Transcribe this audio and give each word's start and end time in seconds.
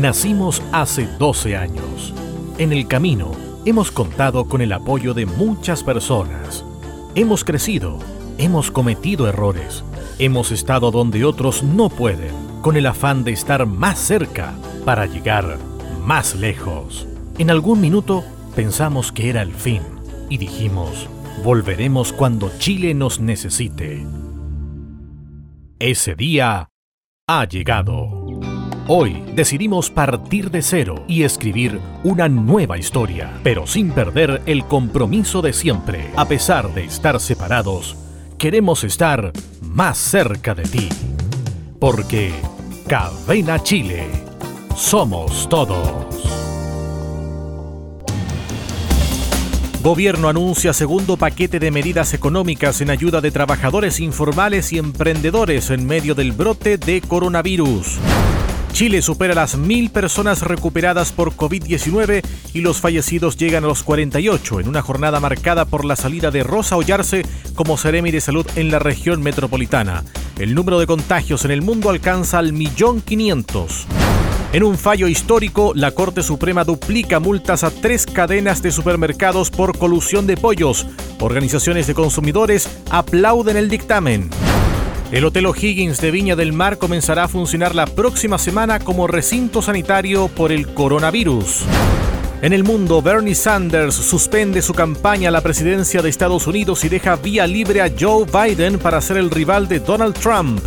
Nacimos 0.00 0.62
hace 0.72 1.06
12 1.18 1.56
años. 1.56 2.12
En 2.58 2.74
el 2.74 2.86
camino 2.86 3.32
hemos 3.64 3.90
contado 3.90 4.46
con 4.46 4.60
el 4.60 4.74
apoyo 4.74 5.14
de 5.14 5.24
muchas 5.24 5.82
personas. 5.82 6.66
Hemos 7.14 7.44
crecido, 7.44 7.98
hemos 8.36 8.70
cometido 8.70 9.26
errores, 9.26 9.84
hemos 10.18 10.52
estado 10.52 10.90
donde 10.90 11.24
otros 11.24 11.62
no 11.62 11.88
pueden, 11.88 12.34
con 12.60 12.76
el 12.76 12.84
afán 12.84 13.24
de 13.24 13.32
estar 13.32 13.64
más 13.64 13.98
cerca 13.98 14.52
para 14.84 15.06
llegar 15.06 15.56
más 16.04 16.34
lejos. 16.34 17.08
En 17.38 17.50
algún 17.50 17.80
minuto 17.80 18.22
pensamos 18.54 19.12
que 19.12 19.30
era 19.30 19.40
el 19.40 19.54
fin 19.54 19.80
y 20.28 20.36
dijimos, 20.36 21.08
volveremos 21.42 22.12
cuando 22.12 22.50
Chile 22.58 22.92
nos 22.92 23.18
necesite. 23.18 24.06
Ese 25.78 26.14
día 26.14 26.68
ha 27.26 27.44
llegado. 27.46 28.25
Hoy 28.88 29.24
decidimos 29.34 29.90
partir 29.90 30.52
de 30.52 30.62
cero 30.62 31.04
y 31.08 31.24
escribir 31.24 31.80
una 32.04 32.28
nueva 32.28 32.78
historia, 32.78 33.32
pero 33.42 33.66
sin 33.66 33.90
perder 33.90 34.42
el 34.46 34.64
compromiso 34.64 35.42
de 35.42 35.52
siempre. 35.52 36.12
A 36.14 36.26
pesar 36.26 36.72
de 36.72 36.84
estar 36.84 37.18
separados, 37.18 37.96
queremos 38.38 38.84
estar 38.84 39.32
más 39.60 39.98
cerca 39.98 40.54
de 40.54 40.62
ti. 40.62 40.88
Porque 41.80 42.30
Cadena 42.86 43.60
Chile, 43.60 44.06
somos 44.76 45.48
todos. 45.48 46.06
Gobierno 49.82 50.28
anuncia 50.28 50.72
segundo 50.72 51.16
paquete 51.16 51.58
de 51.58 51.72
medidas 51.72 52.14
económicas 52.14 52.80
en 52.80 52.90
ayuda 52.90 53.20
de 53.20 53.32
trabajadores 53.32 53.98
informales 53.98 54.72
y 54.72 54.78
emprendedores 54.78 55.70
en 55.70 55.86
medio 55.86 56.14
del 56.14 56.30
brote 56.30 56.78
de 56.78 57.00
coronavirus. 57.00 57.98
Chile 58.76 59.00
supera 59.00 59.34
las 59.34 59.56
mil 59.56 59.88
personas 59.88 60.42
recuperadas 60.42 61.10
por 61.10 61.32
COVID-19 61.34 62.22
y 62.52 62.60
los 62.60 62.78
fallecidos 62.78 63.38
llegan 63.38 63.64
a 63.64 63.68
los 63.68 63.82
48 63.82 64.60
en 64.60 64.68
una 64.68 64.82
jornada 64.82 65.18
marcada 65.18 65.64
por 65.64 65.86
la 65.86 65.96
salida 65.96 66.30
de 66.30 66.42
Rosa 66.42 66.76
Ollarse 66.76 67.24
como 67.54 67.78
Seremi 67.78 68.10
de 68.10 68.20
Salud 68.20 68.46
en 68.54 68.70
la 68.70 68.78
región 68.78 69.22
metropolitana. 69.22 70.04
El 70.38 70.54
número 70.54 70.78
de 70.78 70.86
contagios 70.86 71.46
en 71.46 71.52
el 71.52 71.62
mundo 71.62 71.88
alcanza 71.88 72.38
al 72.38 72.52
millón 72.52 73.00
quinientos. 73.00 73.86
En 74.52 74.62
un 74.62 74.76
fallo 74.76 75.08
histórico, 75.08 75.72
la 75.74 75.92
Corte 75.92 76.22
Suprema 76.22 76.64
duplica 76.64 77.18
multas 77.18 77.64
a 77.64 77.70
tres 77.70 78.04
cadenas 78.04 78.60
de 78.60 78.72
supermercados 78.72 79.50
por 79.50 79.78
colusión 79.78 80.26
de 80.26 80.36
pollos. 80.36 80.86
Organizaciones 81.20 81.86
de 81.86 81.94
consumidores 81.94 82.68
aplauden 82.90 83.56
el 83.56 83.70
dictamen. 83.70 84.28
El 85.12 85.24
Hotel 85.24 85.46
O'Higgins 85.46 86.00
de 86.00 86.10
Viña 86.10 86.34
del 86.34 86.52
Mar 86.52 86.78
comenzará 86.78 87.24
a 87.24 87.28
funcionar 87.28 87.76
la 87.76 87.86
próxima 87.86 88.38
semana 88.38 88.80
como 88.80 89.06
recinto 89.06 89.62
sanitario 89.62 90.26
por 90.26 90.50
el 90.50 90.66
coronavirus. 90.66 91.62
En 92.42 92.52
el 92.52 92.64
mundo, 92.64 93.00
Bernie 93.02 93.36
Sanders 93.36 93.94
suspende 93.94 94.62
su 94.62 94.74
campaña 94.74 95.28
a 95.28 95.32
la 95.32 95.42
presidencia 95.42 96.02
de 96.02 96.08
Estados 96.08 96.48
Unidos 96.48 96.84
y 96.84 96.88
deja 96.88 97.14
vía 97.14 97.46
libre 97.46 97.82
a 97.82 97.92
Joe 97.98 98.26
Biden 98.26 98.80
para 98.80 99.00
ser 99.00 99.16
el 99.18 99.30
rival 99.30 99.68
de 99.68 99.78
Donald 99.78 100.14
Trump. 100.18 100.60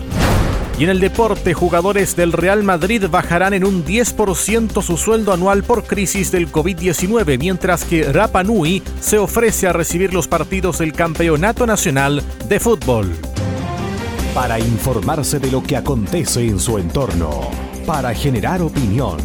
Y 0.80 0.86
en 0.86 0.90
el 0.90 1.02
deporte, 1.02 1.54
jugadores 1.54 2.16
del 2.16 2.32
Real 2.32 2.64
Madrid 2.64 3.04
bajarán 3.12 3.54
en 3.54 3.66
un 3.66 3.84
10% 3.84 4.82
su 4.82 4.96
sueldo 4.96 5.34
anual 5.34 5.64
por 5.64 5.84
crisis 5.84 6.32
del 6.32 6.50
COVID-19, 6.50 7.38
mientras 7.38 7.84
que 7.84 8.04
Rapa 8.04 8.44
Nui 8.44 8.82
se 9.02 9.18
ofrece 9.18 9.68
a 9.68 9.74
recibir 9.74 10.14
los 10.14 10.30
partidos 10.30 10.78
del 10.78 10.94
Campeonato 10.94 11.68
Nacional 11.68 12.24
de 12.48 12.60
Fútbol 12.62 13.12
para 14.34 14.60
informarse 14.60 15.40
de 15.40 15.52
lo 15.52 15.64
que 15.64 15.76
acontece 15.76 16.48
en 16.48 16.60
su 16.60 16.78
entorno, 16.78 17.50
para 17.86 18.14
generar 18.14 18.62
opinión, 18.62 19.18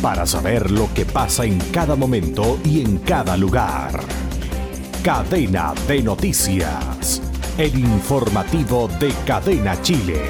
para 0.00 0.26
saber 0.26 0.70
lo 0.70 0.92
que 0.94 1.04
pasa 1.04 1.44
en 1.44 1.58
cada 1.72 1.96
momento 1.96 2.58
y 2.64 2.80
en 2.80 2.98
cada 2.98 3.36
lugar. 3.36 4.00
Cadena 5.02 5.74
de 5.88 6.02
Noticias, 6.02 7.20
el 7.58 7.76
informativo 7.78 8.88
de 9.00 9.12
Cadena 9.26 9.80
Chile, 9.82 10.22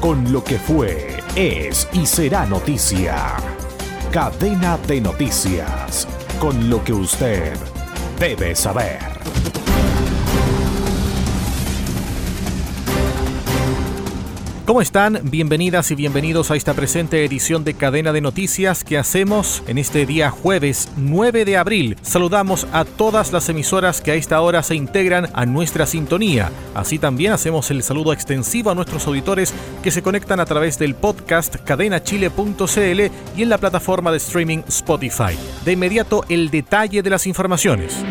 con 0.00 0.30
lo 0.30 0.44
que 0.44 0.58
fue, 0.58 1.16
es 1.34 1.88
y 1.92 2.04
será 2.04 2.44
noticia. 2.44 3.16
Cadena 4.12 4.78
de 4.86 5.00
Noticias, 5.00 6.06
con 6.38 6.68
lo 6.68 6.84
que 6.84 6.92
usted 6.92 7.54
debe 8.18 8.54
saber. 8.54 9.18
¿Cómo 14.68 14.82
están? 14.82 15.20
Bienvenidas 15.22 15.90
y 15.92 15.94
bienvenidos 15.94 16.50
a 16.50 16.56
esta 16.56 16.74
presente 16.74 17.24
edición 17.24 17.64
de 17.64 17.72
Cadena 17.72 18.12
de 18.12 18.20
Noticias 18.20 18.84
que 18.84 18.98
hacemos 18.98 19.62
en 19.66 19.78
este 19.78 20.04
día 20.04 20.30
jueves 20.30 20.90
9 20.98 21.46
de 21.46 21.56
abril. 21.56 21.96
Saludamos 22.02 22.66
a 22.70 22.84
todas 22.84 23.32
las 23.32 23.48
emisoras 23.48 24.02
que 24.02 24.10
a 24.10 24.14
esta 24.14 24.42
hora 24.42 24.62
se 24.62 24.74
integran 24.74 25.30
a 25.32 25.46
nuestra 25.46 25.86
sintonía. 25.86 26.52
Así 26.74 26.98
también 26.98 27.32
hacemos 27.32 27.70
el 27.70 27.82
saludo 27.82 28.12
extensivo 28.12 28.70
a 28.70 28.74
nuestros 28.74 29.06
auditores 29.06 29.54
que 29.82 29.90
se 29.90 30.02
conectan 30.02 30.38
a 30.38 30.44
través 30.44 30.78
del 30.78 30.94
podcast 30.94 31.56
cadenachile.cl 31.64 33.00
y 33.38 33.42
en 33.42 33.48
la 33.48 33.56
plataforma 33.56 34.10
de 34.10 34.18
streaming 34.18 34.58
Spotify. 34.68 35.34
De 35.64 35.72
inmediato 35.72 36.26
el 36.28 36.50
detalle 36.50 37.02
de 37.02 37.08
las 37.08 37.26
informaciones. 37.26 38.04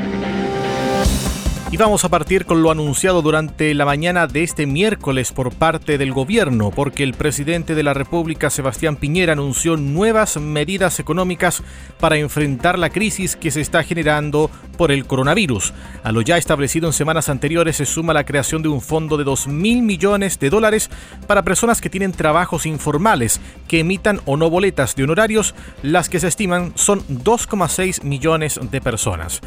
Y 1.69 1.75
vamos 1.75 2.05
a 2.05 2.09
partir 2.09 2.45
con 2.45 2.63
lo 2.63 2.71
anunciado 2.71 3.21
durante 3.21 3.73
la 3.73 3.83
mañana 3.83 4.25
de 4.25 4.41
este 4.41 4.65
miércoles 4.65 5.33
por 5.33 5.53
parte 5.53 5.97
del 5.97 6.13
gobierno, 6.13 6.71
porque 6.71 7.03
el 7.03 7.13
presidente 7.13 7.75
de 7.75 7.83
la 7.83 7.93
República, 7.93 8.49
Sebastián 8.49 8.95
Piñera, 8.95 9.33
anunció 9.33 9.75
nuevas 9.75 10.37
medidas 10.37 11.01
económicas 11.01 11.61
para 11.99 12.15
enfrentar 12.15 12.79
la 12.79 12.89
crisis 12.89 13.35
que 13.35 13.51
se 13.51 13.59
está 13.59 13.83
generando 13.83 14.49
por 14.77 14.93
el 14.93 15.05
coronavirus. 15.05 15.73
A 16.03 16.13
lo 16.13 16.21
ya 16.21 16.37
establecido 16.37 16.87
en 16.87 16.93
semanas 16.93 17.27
anteriores 17.27 17.75
se 17.75 17.85
suma 17.85 18.13
la 18.13 18.23
creación 18.25 18.61
de 18.61 18.69
un 18.69 18.79
fondo 18.79 19.17
de 19.17 19.25
2 19.25 19.47
mil 19.47 19.81
millones 19.81 20.39
de 20.39 20.49
dólares 20.49 20.89
para 21.27 21.43
personas 21.43 21.81
que 21.81 21.89
tienen 21.89 22.13
trabajos 22.13 22.65
informales, 22.65 23.41
que 23.67 23.81
emitan 23.81 24.21
o 24.23 24.37
no 24.37 24.49
boletas 24.49 24.95
de 24.95 25.03
honorarios, 25.03 25.53
las 25.83 26.07
que 26.07 26.21
se 26.21 26.29
estiman 26.29 26.71
son 26.75 27.01
2,6 27.09 28.03
millones 28.03 28.57
de 28.71 28.79
personas. 28.79 29.41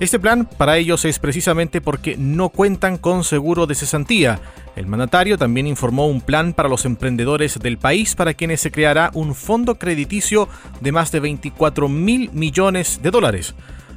Este 0.00 0.18
plan 0.18 0.44
para 0.44 0.76
ellos 0.76 1.04
es 1.04 1.20
precisamente 1.20 1.80
porque 1.80 2.16
no 2.16 2.48
cuentan 2.48 2.98
con 2.98 3.22
seguro 3.22 3.66
de 3.66 3.76
cesantía. 3.76 4.40
El 4.74 4.86
mandatario 4.86 5.38
también 5.38 5.68
informó 5.68 6.08
un 6.08 6.20
plan 6.20 6.52
para 6.52 6.68
los 6.68 6.84
emprendedores 6.84 7.60
del 7.60 7.78
país 7.78 8.16
para 8.16 8.34
quienes 8.34 8.60
se 8.60 8.72
creará 8.72 9.12
un 9.14 9.36
fondo 9.36 9.76
crediticio 9.76 10.48
de 10.80 10.90
más 10.90 11.12
de 11.12 11.20
24 11.20 11.88
mil 11.88 12.28
millones 12.32 13.00
de 13.02 13.12
dólares. 13.12 13.54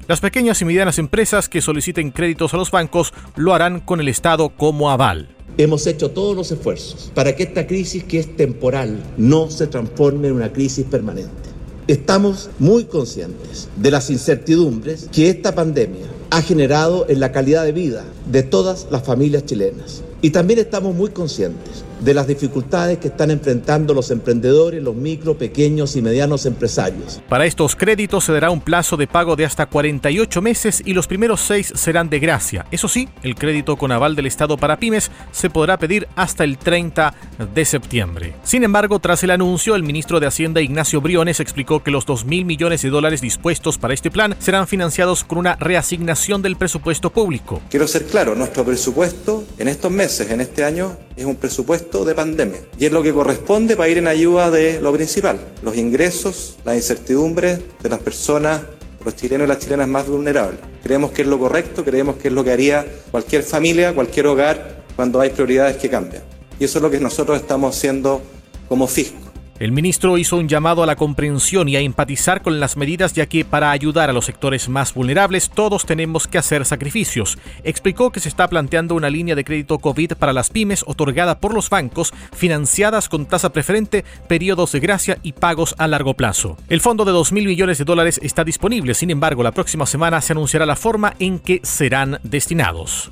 Las 0.07 0.21
pequeñas 0.21 0.61
y 0.61 0.65
medianas 0.65 0.99
empresas 0.99 1.49
que 1.49 1.61
soliciten 1.61 2.11
créditos 2.11 2.53
a 2.53 2.57
los 2.57 2.69
bancos 2.69 3.11
lo 3.35 3.55
harán 3.55 3.79
con 3.79 3.99
el 3.99 4.07
Estado 4.07 4.49
como 4.49 4.91
aval. 4.91 5.27
Hemos 5.57 5.87
hecho 5.87 6.11
todos 6.11 6.35
los 6.35 6.51
esfuerzos 6.51 7.11
para 7.15 7.35
que 7.35 7.41
esta 7.41 7.65
crisis 7.65 8.03
que 8.03 8.19
es 8.19 8.35
temporal 8.35 9.01
no 9.17 9.49
se 9.49 9.65
transforme 9.65 10.27
en 10.27 10.35
una 10.35 10.53
crisis 10.53 10.85
permanente. 10.85 11.56
Estamos 11.87 12.49
muy 12.59 12.83
conscientes 12.83 13.69
de 13.77 13.91
las 13.91 14.09
incertidumbres 14.09 15.07
que 15.09 15.29
esta 15.29 15.55
pandemia 15.55 16.05
ha 16.31 16.41
generado 16.41 17.05
en 17.07 17.21
la 17.21 17.31
calidad 17.31 17.63
de 17.63 17.71
vida 17.71 18.03
de 18.29 18.43
todas 18.43 18.87
las 18.91 19.03
familias 19.03 19.45
chilenas. 19.45 20.03
Y 20.21 20.31
también 20.31 20.59
estamos 20.59 20.95
muy 20.95 21.09
conscientes 21.11 21.83
de 21.99 22.13
las 22.13 22.27
dificultades 22.27 22.99
que 22.99 23.07
están 23.07 23.31
enfrentando 23.31 23.93
los 23.93 24.11
emprendedores, 24.11 24.83
los 24.83 24.95
micro, 24.95 25.37
pequeños 25.37 25.95
y 25.95 26.01
medianos 26.01 26.45
empresarios. 26.45 27.21
Para 27.27 27.45
estos 27.45 27.75
créditos 27.75 28.23
se 28.23 28.33
dará 28.33 28.51
un 28.51 28.61
plazo 28.61 28.97
de 28.97 29.07
pago 29.07 29.35
de 29.35 29.45
hasta 29.45 29.65
48 29.65 30.41
meses 30.41 30.81
y 30.85 30.93
los 30.93 31.07
primeros 31.07 31.41
seis 31.41 31.73
serán 31.75 32.09
de 32.09 32.19
gracia. 32.19 32.65
Eso 32.71 32.87
sí, 32.87 33.09
el 33.23 33.35
crédito 33.35 33.77
con 33.77 33.91
aval 33.91 34.15
del 34.15 34.27
Estado 34.27 34.57
para 34.57 34.77
pymes 34.77 35.11
se 35.31 35.49
podrá 35.49 35.77
pedir 35.77 36.07
hasta 36.15 36.43
el 36.43 36.57
30 36.57 37.13
de 37.53 37.65
septiembre. 37.65 38.33
Sin 38.43 38.63
embargo, 38.63 38.99
tras 38.99 39.23
el 39.23 39.31
anuncio, 39.31 39.75
el 39.75 39.83
ministro 39.83 40.19
de 40.19 40.27
Hacienda 40.27 40.61
Ignacio 40.61 41.01
Briones 41.01 41.39
explicó 41.39 41.83
que 41.83 41.91
los 41.91 42.05
2 42.05 42.25
mil 42.25 42.45
millones 42.45 42.81
de 42.81 42.89
dólares 42.89 43.21
dispuestos 43.21 43.77
para 43.77 43.93
este 43.93 44.11
plan 44.11 44.35
serán 44.39 44.67
financiados 44.67 45.23
con 45.23 45.39
una 45.39 45.55
reasignación 45.55 46.41
del 46.41 46.57
presupuesto 46.57 47.11
público. 47.11 47.61
Quiero 47.69 47.87
ser 47.87 48.05
claro, 48.05 48.35
nuestro 48.35 48.63
presupuesto 48.63 49.43
en 49.57 49.67
estos 49.67 49.91
meses, 49.91 50.06
en 50.07 50.39
este 50.39 50.63
año, 50.63 50.95
es 51.17 51.25
un 51.25 51.35
presupuesto 51.35 52.05
de 52.05 52.15
pandemia 52.15 52.59
y 52.79 52.85
es 52.85 52.91
lo 52.93 53.03
que 53.03 53.11
corresponde 53.11 53.75
para 53.75 53.89
ir 53.89 53.97
en 53.97 54.07
ayuda 54.07 54.49
de 54.49 54.79
lo 54.81 54.93
principal, 54.93 55.37
los 55.61 55.75
ingresos, 55.75 56.55
la 56.63 56.75
incertidumbre 56.75 57.59
de 57.83 57.89
las 57.89 57.99
personas, 57.99 58.61
los 59.03 59.15
chilenos 59.17 59.45
y 59.45 59.49
las 59.49 59.59
chilenas 59.59 59.87
más 59.89 60.07
vulnerables. 60.07 60.61
Creemos 60.81 61.11
que 61.11 61.23
es 61.23 61.27
lo 61.27 61.37
correcto, 61.37 61.83
creemos 61.83 62.15
que 62.15 62.29
es 62.29 62.33
lo 62.33 62.41
que 62.41 62.51
haría 62.51 62.85
cualquier 63.11 63.43
familia, 63.43 63.93
cualquier 63.93 64.27
hogar 64.27 64.85
cuando 64.95 65.19
hay 65.19 65.29
prioridades 65.29 65.75
que 65.75 65.89
cambian. 65.89 66.23
Y 66.57 66.63
eso 66.63 66.79
es 66.79 66.81
lo 66.81 66.89
que 66.89 67.01
nosotros 67.01 67.37
estamos 67.37 67.75
haciendo 67.75 68.21
como 68.69 68.87
fisco. 68.87 69.26
El 69.59 69.71
ministro 69.71 70.19
hizo 70.19 70.37
un 70.37 70.47
llamado 70.47 70.83
a 70.83 70.85
la 70.85 70.95
comprensión 70.95 71.67
y 71.67 71.75
a 71.75 71.79
empatizar 71.79 72.43
con 72.43 72.59
las 72.59 72.77
medidas 72.77 73.13
ya 73.13 73.25
que 73.25 73.43
para 73.43 73.71
ayudar 73.71 74.07
a 74.07 74.13
los 74.13 74.25
sectores 74.25 74.69
más 74.69 74.93
vulnerables 74.93 75.49
todos 75.49 75.85
tenemos 75.85 76.27
que 76.27 76.37
hacer 76.37 76.63
sacrificios. 76.63 77.39
Explicó 77.63 78.11
que 78.11 78.19
se 78.19 78.29
está 78.29 78.47
planteando 78.47 78.93
una 78.93 79.09
línea 79.09 79.33
de 79.33 79.43
crédito 79.43 79.79
COVID 79.79 80.13
para 80.13 80.31
las 80.31 80.51
pymes 80.51 80.83
otorgada 80.85 81.39
por 81.39 81.55
los 81.55 81.71
bancos, 81.71 82.13
financiadas 82.35 83.09
con 83.09 83.25
tasa 83.25 83.51
preferente, 83.51 84.05
periodos 84.27 84.73
de 84.73 84.79
gracia 84.79 85.17
y 85.23 85.33
pagos 85.33 85.73
a 85.79 85.87
largo 85.87 86.13
plazo. 86.13 86.55
El 86.69 86.81
fondo 86.81 87.03
de 87.03 87.11
2 87.11 87.31
mil 87.31 87.47
millones 87.47 87.79
de 87.79 87.85
dólares 87.85 88.19
está 88.21 88.43
disponible, 88.43 88.93
sin 88.93 89.09
embargo 89.09 89.41
la 89.41 89.53
próxima 89.53 89.87
semana 89.87 90.21
se 90.21 90.33
anunciará 90.33 90.67
la 90.67 90.75
forma 90.75 91.15
en 91.17 91.39
que 91.39 91.61
serán 91.63 92.19
destinados. 92.21 93.09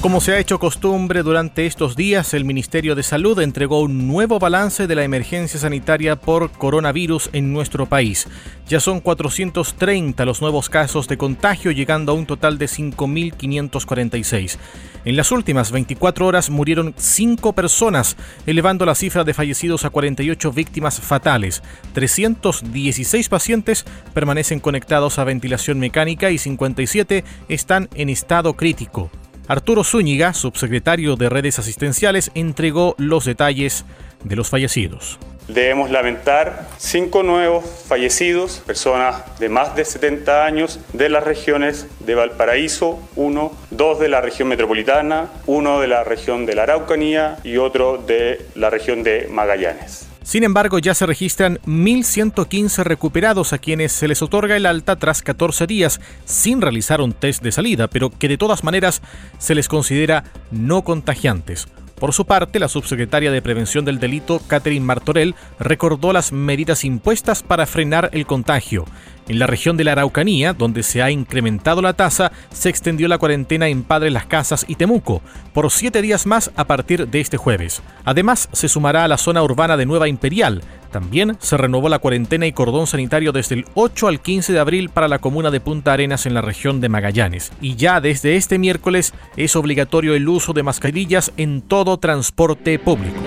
Como 0.00 0.20
se 0.20 0.32
ha 0.32 0.38
hecho 0.38 0.60
costumbre 0.60 1.22
durante 1.22 1.66
estos 1.66 1.96
días, 1.96 2.32
el 2.34 2.44
Ministerio 2.44 2.94
de 2.94 3.02
Salud 3.02 3.40
entregó 3.40 3.80
un 3.80 4.06
nuevo 4.06 4.38
balance 4.38 4.86
de 4.86 4.94
la 4.94 5.02
emergencia 5.02 5.58
sanitaria 5.58 6.16
por 6.16 6.52
coronavirus 6.52 7.30
en 7.32 7.52
nuestro 7.52 7.86
país. 7.86 8.28
Ya 8.68 8.78
son 8.78 9.00
430 9.00 10.24
los 10.24 10.42
nuevos 10.42 10.68
casos 10.68 11.08
de 11.08 11.16
contagio, 11.16 11.72
llegando 11.72 12.12
a 12.12 12.14
un 12.14 12.26
total 12.26 12.58
de 12.58 12.66
5.546. 12.66 14.58
En 15.06 15.16
las 15.16 15.32
últimas 15.32 15.72
24 15.72 16.26
horas 16.26 16.50
murieron 16.50 16.94
5 16.96 17.54
personas, 17.54 18.16
elevando 18.46 18.84
la 18.86 18.94
cifra 18.94 19.24
de 19.24 19.34
fallecidos 19.34 19.84
a 19.84 19.90
48 19.90 20.52
víctimas 20.52 21.00
fatales. 21.00 21.62
316 21.94 23.28
pacientes 23.28 23.84
permanecen 24.12 24.60
conectados 24.60 25.18
a 25.18 25.24
ventilación 25.24 25.80
mecánica 25.80 26.30
y 26.30 26.38
57 26.38 27.24
están 27.48 27.88
en 27.94 28.10
estado 28.10 28.54
crítico. 28.56 29.10
Arturo 29.48 29.84
Zúñiga, 29.84 30.34
subsecretario 30.34 31.14
de 31.14 31.28
redes 31.28 31.58
asistenciales, 31.60 32.32
entregó 32.34 32.96
los 32.98 33.24
detalles 33.24 33.84
de 34.24 34.34
los 34.34 34.50
fallecidos. 34.50 35.20
Debemos 35.46 35.90
lamentar 35.92 36.66
cinco 36.78 37.22
nuevos 37.22 37.64
fallecidos, 37.86 38.60
personas 38.66 39.38
de 39.38 39.48
más 39.48 39.76
de 39.76 39.84
70 39.84 40.44
años 40.44 40.80
de 40.92 41.08
las 41.08 41.22
regiones 41.22 41.86
de 42.00 42.16
Valparaíso, 42.16 42.98
uno, 43.14 43.52
dos 43.70 44.00
de 44.00 44.08
la 44.08 44.20
región 44.20 44.48
metropolitana, 44.48 45.28
uno 45.46 45.80
de 45.80 45.86
la 45.86 46.02
región 46.02 46.46
de 46.46 46.56
la 46.56 46.64
Araucanía 46.64 47.36
y 47.44 47.58
otro 47.58 47.98
de 47.98 48.44
la 48.56 48.70
región 48.70 49.04
de 49.04 49.28
Magallanes. 49.30 50.05
Sin 50.26 50.42
embargo, 50.42 50.80
ya 50.80 50.92
se 50.92 51.06
registran 51.06 51.60
1.115 51.66 52.82
recuperados 52.82 53.52
a 53.52 53.58
quienes 53.58 53.92
se 53.92 54.08
les 54.08 54.22
otorga 54.22 54.56
el 54.56 54.66
alta 54.66 54.96
tras 54.96 55.22
14 55.22 55.68
días 55.68 56.00
sin 56.24 56.60
realizar 56.60 57.00
un 57.00 57.12
test 57.12 57.44
de 57.44 57.52
salida, 57.52 57.86
pero 57.86 58.10
que 58.10 58.26
de 58.26 58.36
todas 58.36 58.64
maneras 58.64 59.02
se 59.38 59.54
les 59.54 59.68
considera 59.68 60.24
no 60.50 60.82
contagiantes. 60.82 61.68
Por 61.94 62.12
su 62.12 62.26
parte, 62.26 62.58
la 62.58 62.66
subsecretaria 62.66 63.30
de 63.30 63.40
Prevención 63.40 63.84
del 63.84 64.00
Delito, 64.00 64.40
Catherine 64.48 64.84
Martorell, 64.84 65.36
recordó 65.60 66.12
las 66.12 66.32
medidas 66.32 66.82
impuestas 66.82 67.44
para 67.44 67.64
frenar 67.64 68.10
el 68.12 68.26
contagio. 68.26 68.84
En 69.28 69.40
la 69.40 69.46
región 69.46 69.76
de 69.76 69.82
la 69.82 69.92
Araucanía, 69.92 70.52
donde 70.52 70.84
se 70.84 71.02
ha 71.02 71.10
incrementado 71.10 71.82
la 71.82 71.94
tasa, 71.94 72.30
se 72.52 72.68
extendió 72.68 73.08
la 73.08 73.18
cuarentena 73.18 73.66
en 73.68 73.82
Padre 73.82 74.10
Las 74.10 74.26
Casas 74.26 74.64
y 74.68 74.76
Temuco 74.76 75.20
por 75.52 75.70
siete 75.72 76.00
días 76.00 76.26
más 76.26 76.52
a 76.54 76.66
partir 76.66 77.08
de 77.08 77.20
este 77.20 77.36
jueves. 77.36 77.82
Además, 78.04 78.48
se 78.52 78.68
sumará 78.68 79.04
a 79.04 79.08
la 79.08 79.18
zona 79.18 79.42
urbana 79.42 79.76
de 79.76 79.86
Nueva 79.86 80.06
Imperial. 80.06 80.62
También 80.92 81.36
se 81.40 81.56
renovó 81.56 81.88
la 81.88 81.98
cuarentena 81.98 82.46
y 82.46 82.52
cordón 82.52 82.86
sanitario 82.86 83.32
desde 83.32 83.56
el 83.56 83.64
8 83.74 84.06
al 84.06 84.20
15 84.20 84.52
de 84.52 84.60
abril 84.60 84.90
para 84.90 85.08
la 85.08 85.18
comuna 85.18 85.50
de 85.50 85.60
Punta 85.60 85.92
Arenas 85.92 86.26
en 86.26 86.34
la 86.34 86.40
región 86.40 86.80
de 86.80 86.88
Magallanes. 86.88 87.52
Y 87.60 87.74
ya 87.74 88.00
desde 88.00 88.36
este 88.36 88.58
miércoles 88.58 89.12
es 89.36 89.56
obligatorio 89.56 90.14
el 90.14 90.28
uso 90.28 90.52
de 90.52 90.62
mascarillas 90.62 91.32
en 91.36 91.62
todo 91.62 91.98
transporte 91.98 92.78
público. 92.78 93.20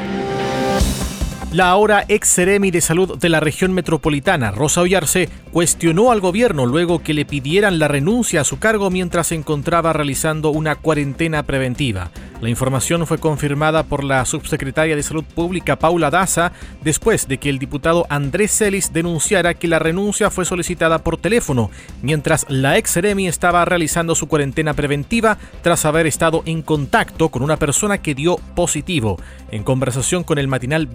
La 1.52 1.72
ahora 1.72 2.06
ex 2.08 2.28
Seremi 2.28 2.70
de 2.70 2.80
Salud 2.80 3.18
de 3.18 3.28
la 3.28 3.40
región 3.40 3.74
metropolitana, 3.74 4.52
Rosa 4.52 4.82
Ollarse, 4.82 5.30
cuestionó 5.52 6.12
al 6.12 6.20
gobierno 6.20 6.68
luego 6.68 7.02
que 7.02 7.16
le 7.16 7.26
pidieran 7.26 7.80
la 7.80 7.88
renuncia 7.88 8.42
a 8.42 8.44
su 8.44 8.60
cargo 8.60 8.92
mientras 8.92 9.28
se 9.28 9.36
encontraba 9.36 9.92
realizando 9.92 10.52
una 10.52 10.76
cuarentena 10.76 11.42
preventiva. 11.42 12.12
La 12.40 12.50
información 12.50 13.06
fue 13.06 13.18
confirmada 13.18 13.84
por 13.84 14.04
la 14.04 14.24
subsecretaria 14.26 14.96
de 14.96 15.04
Salud 15.04 15.26
Pública 15.26 15.78
Paula 15.78 16.10
Daza 16.10 16.54
después 16.82 17.28
de 17.28 17.38
que 17.38 17.50
el 17.50 17.60
diputado 17.60 18.06
Andrés 18.10 18.52
Celis 18.52 18.94
denunciara 18.94 19.56
que 19.56 19.68
la 19.68 19.80
renuncia 19.80 20.30
fue 20.30 20.46
solicitada 20.46 21.00
por 21.00 21.18
teléfono, 21.18 21.70
mientras 22.02 22.46
la 22.48 22.78
ex 22.78 22.92
Seremi 22.92 23.28
estaba 23.28 23.66
realizando 23.66 24.16
su 24.16 24.28
cuarentena 24.28 24.74
preventiva 24.74 25.38
tras 25.64 25.84
haber 25.84 26.08
estado 26.08 26.44
en 26.46 26.62
contacto 26.62 27.28
con 27.30 27.42
una 27.42 27.58
persona 27.58 27.98
que 27.98 28.16
dio 28.16 28.38
positivo. 28.56 29.20
En 29.52 29.64
conversación 29.64 30.24
con 30.24 30.38
el 30.38 30.48
matinal 30.48 30.88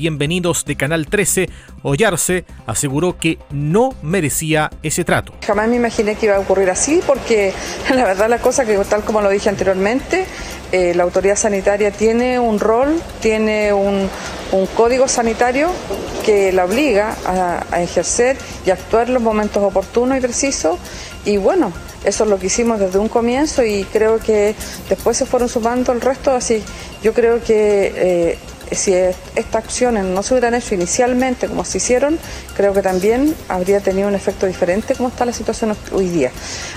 De 0.44 0.76
Canal 0.76 1.06
13, 1.06 1.48
Ollarse 1.82 2.44
aseguró 2.66 3.16
que 3.16 3.38
no 3.50 3.94
merecía 4.02 4.70
ese 4.82 5.02
trato. 5.02 5.32
Jamás 5.46 5.68
me 5.68 5.76
imaginé 5.76 6.16
que 6.16 6.26
iba 6.26 6.36
a 6.36 6.40
ocurrir 6.40 6.68
así 6.68 7.00
porque 7.06 7.54
la 7.94 8.04
verdad 8.04 8.28
la 8.28 8.38
cosa 8.40 8.66
que 8.66 8.76
tal 8.84 9.02
como 9.04 9.22
lo 9.22 9.30
dije 9.30 9.48
anteriormente, 9.48 10.26
eh, 10.70 10.92
la 10.94 11.04
autoridad 11.04 11.36
sanitaria 11.36 11.92
tiene 11.92 12.38
un 12.38 12.60
rol, 12.60 13.00
tiene 13.22 13.72
un, 13.72 14.10
código 14.76 15.08
sanitario 15.08 15.68
que 16.24 16.52
la 16.52 16.66
obliga 16.66 17.16
a, 17.26 17.82
ejercer 17.82 18.36
y 18.64 18.70
actuar 18.70 19.08
en 19.08 19.14
los 19.14 19.22
momentos 19.22 19.62
oportunos 19.62 20.18
y 20.18 20.20
precisos. 20.20 20.78
Y 21.24 21.38
bueno, 21.38 21.72
eso 22.04 22.24
es 22.24 22.30
lo 22.30 22.38
que 22.38 22.46
hicimos 22.46 22.78
desde 22.78 22.98
un 22.98 23.08
comienzo 23.08 23.64
y 23.64 23.84
creo 23.84 24.18
que 24.18 24.54
después 24.90 25.16
se 25.16 25.26
fueron 25.26 25.48
sumando 25.48 25.90
el 25.90 26.00
resto, 26.00 26.32
así 26.32 26.62
yo 27.02 27.12
creo 27.12 27.42
que 27.42 27.92
eh, 27.96 28.38
si 28.70 28.92
estas 28.92 29.54
acciones 29.54 30.04
no 30.04 30.22
se 30.22 30.34
hubieran 30.34 30.54
hecho 30.54 30.74
inicialmente 30.74 31.48
como 31.48 31.64
se 31.64 31.78
hicieron, 31.78 32.18
creo 32.56 32.72
que 32.72 32.82
también 32.82 33.34
habría 33.48 33.80
tenido 33.80 34.08
un 34.08 34.14
efecto 34.14 34.46
diferente 34.46 34.94
como 34.94 35.08
está 35.08 35.24
la 35.24 35.32
situación 35.32 35.76
hoy 35.92 36.08
día. 36.08 36.30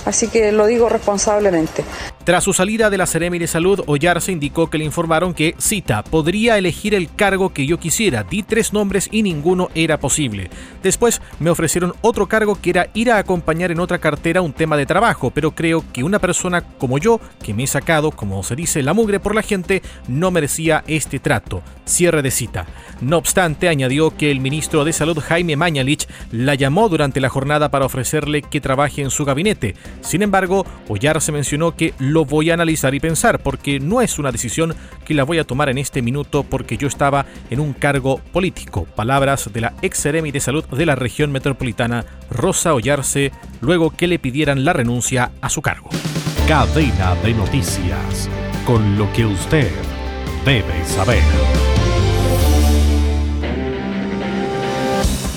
Así 0.06 0.28
que 0.28 0.51
lo 0.51 0.66
digo 0.66 0.89
responsablemente. 0.89 1.84
Tras 2.28 2.44
su 2.44 2.51
salida 2.51 2.89
de 2.89 2.98
la 2.98 3.06
Seremi 3.06 3.39
de 3.39 3.48
Salud, 3.48 3.84
Ollarse 3.88 4.34
indicó 4.34 4.69
que 4.69 4.78
le 4.78 4.84
informaron 4.84 5.34
que, 5.34 5.56
cita, 5.60 6.04
podría 6.04 6.57
elegir 6.57 6.94
el 6.94 7.10
cargo 7.16 7.54
que 7.54 7.66
yo 7.66 7.80
quisiera. 7.80 8.24
Di 8.24 8.44
tres 8.44 8.74
nombres 8.74 9.07
y 9.12 9.24
ninguno 9.24 9.69
era 9.75 9.98
posible. 9.98 10.50
Después 10.84 11.22
me 11.39 11.50
ofrecieron 11.50 11.94
otro 12.01 12.28
cargo 12.28 12.60
que 12.62 12.72
era 12.72 12.89
ir 12.94 13.12
a 13.12 13.18
acompañar 13.18 13.72
en 13.72 13.80
otra 13.80 14.00
cartera 14.00 14.42
un 14.42 14.51
tema 14.51 14.75
de 14.75 14.86
trabajo, 14.86 15.31
pero 15.31 15.51
creo 15.51 15.86
que 15.94 16.04
una 16.04 16.19
persona 16.19 16.60
como 16.62 16.98
yo, 16.98 17.22
que 17.42 17.54
me 17.54 17.63
he 17.63 17.68
sacado, 17.68 18.12
como 18.12 18.44
se 18.44 18.57
dice, 18.57 18.84
la 18.84 18.94
mugre 18.94 19.22
por 19.22 19.34
la 19.34 19.42
gente, 19.42 19.81
no 20.10 20.30
merecía 20.30 20.84
este 20.86 21.19
trato. 21.19 21.63
Cierre 21.88 22.22
de 22.22 22.31
cita. 22.31 22.68
No 23.01 23.18
obstante, 23.18 23.69
añadió 23.69 24.16
que 24.16 24.30
el 24.30 24.42
ministro 24.42 24.84
de 24.84 24.94
Salud 24.94 25.19
Jaime 25.19 25.56
Mañalich 25.56 26.07
la 26.31 26.54
llamó 26.56 26.89
durante 26.89 27.22
la 27.22 27.30
jornada 27.30 27.72
para 27.72 27.86
ofrecerle 27.86 28.42
que 28.42 28.62
trabaje 28.62 29.01
en 29.01 29.10
su 29.10 29.24
gabinete. 29.24 29.75
Sin 30.01 30.22
embargo, 30.22 30.66
Ollarse 30.88 31.31
mencionó 31.31 31.75
que 31.75 31.94
lo 31.98 32.25
voy 32.25 32.50
a 32.50 32.56
analizar 32.56 32.94
y 32.94 33.00
pensar, 33.00 33.39
porque 33.39 33.80
no 33.80 34.01
es 34.01 34.19
una 34.19 34.31
decisión 34.31 34.75
que 35.06 35.13
la 35.13 35.24
voy 35.24 35.39
a 35.39 35.45
tomar 35.45 35.69
en 35.69 35.78
este 35.78 36.01
minuto 36.01 36.44
porque 36.44 36.78
yo 36.78 36.88
estaba 36.88 37.25
en 37.50 37.60
un 37.60 37.74
cargo 37.74 38.19
político. 38.34 38.86
Palabras 38.86 39.50
de 39.54 39.62
la 39.62 39.74
ex 39.81 39.98
Seremi 40.00 40.32
de 40.32 40.39
Salud 40.39 40.65
de 40.65 40.86
la 40.86 40.96
región 40.96 41.32
metropolitana, 41.32 42.06
Rosa 42.29 42.74
Ollarse, 42.74 43.32
luego 43.62 43.91
que 43.91 44.08
le 44.08 44.20
pidieran 44.20 44.65
la 44.65 44.74
renuncia 44.74 45.32
a 45.41 45.50
su 45.50 45.62
cargo. 45.62 45.89
Cadena 46.48 47.15
de 47.24 47.34
noticias, 47.34 48.29
con 48.65 48.98
lo 48.98 49.12
que 49.13 49.25
usted 49.25 49.72
debe 50.46 50.86
saber. 50.86 51.76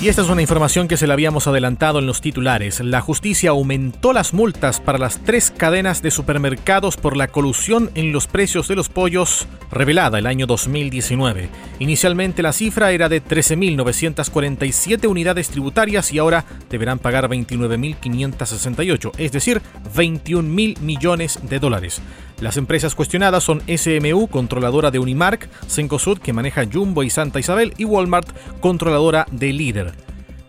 Y 0.01 0.09
esta 0.09 0.23
es 0.23 0.29
una 0.29 0.41
información 0.41 0.87
que 0.87 0.97
se 0.97 1.05
la 1.05 1.13
habíamos 1.13 1.45
adelantado 1.45 1.99
en 1.99 2.07
los 2.07 2.21
titulares. 2.21 2.79
La 2.79 3.01
justicia 3.01 3.51
aumentó 3.51 4.13
las 4.13 4.33
multas 4.33 4.79
para 4.79 4.97
las 4.97 5.19
tres 5.23 5.53
cadenas 5.55 6.01
de 6.01 6.09
supermercados 6.09 6.97
por 6.97 7.15
la 7.15 7.27
colusión 7.27 7.91
en 7.93 8.11
los 8.11 8.25
precios 8.25 8.67
de 8.67 8.75
los 8.75 8.89
pollos 8.89 9.47
revelada 9.69 10.17
el 10.17 10.25
año 10.25 10.47
2019. 10.47 11.49
Inicialmente 11.77 12.41
la 12.41 12.51
cifra 12.51 12.91
era 12.93 13.09
de 13.09 13.23
13.947 13.23 15.07
unidades 15.07 15.49
tributarias 15.49 16.11
y 16.11 16.17
ahora 16.17 16.45
deberán 16.67 16.97
pagar 16.97 17.29
29.568, 17.29 19.11
es 19.19 19.31
decir, 19.31 19.61
21.000 19.95 20.79
millones 20.79 21.37
de 21.43 21.59
dólares. 21.59 22.01
Las 22.41 22.57
empresas 22.57 22.95
cuestionadas 22.95 23.43
son 23.43 23.61
SMU, 23.67 24.27
controladora 24.27 24.89
de 24.89 24.97
Unimark, 24.97 25.47
Cencosud, 25.67 26.17
que 26.17 26.33
maneja 26.33 26.65
Jumbo 26.65 27.03
y 27.03 27.11
Santa 27.11 27.39
Isabel, 27.39 27.75
y 27.77 27.85
Walmart, 27.85 28.27
controladora 28.59 29.27
de 29.31 29.53
Líder. 29.53 29.93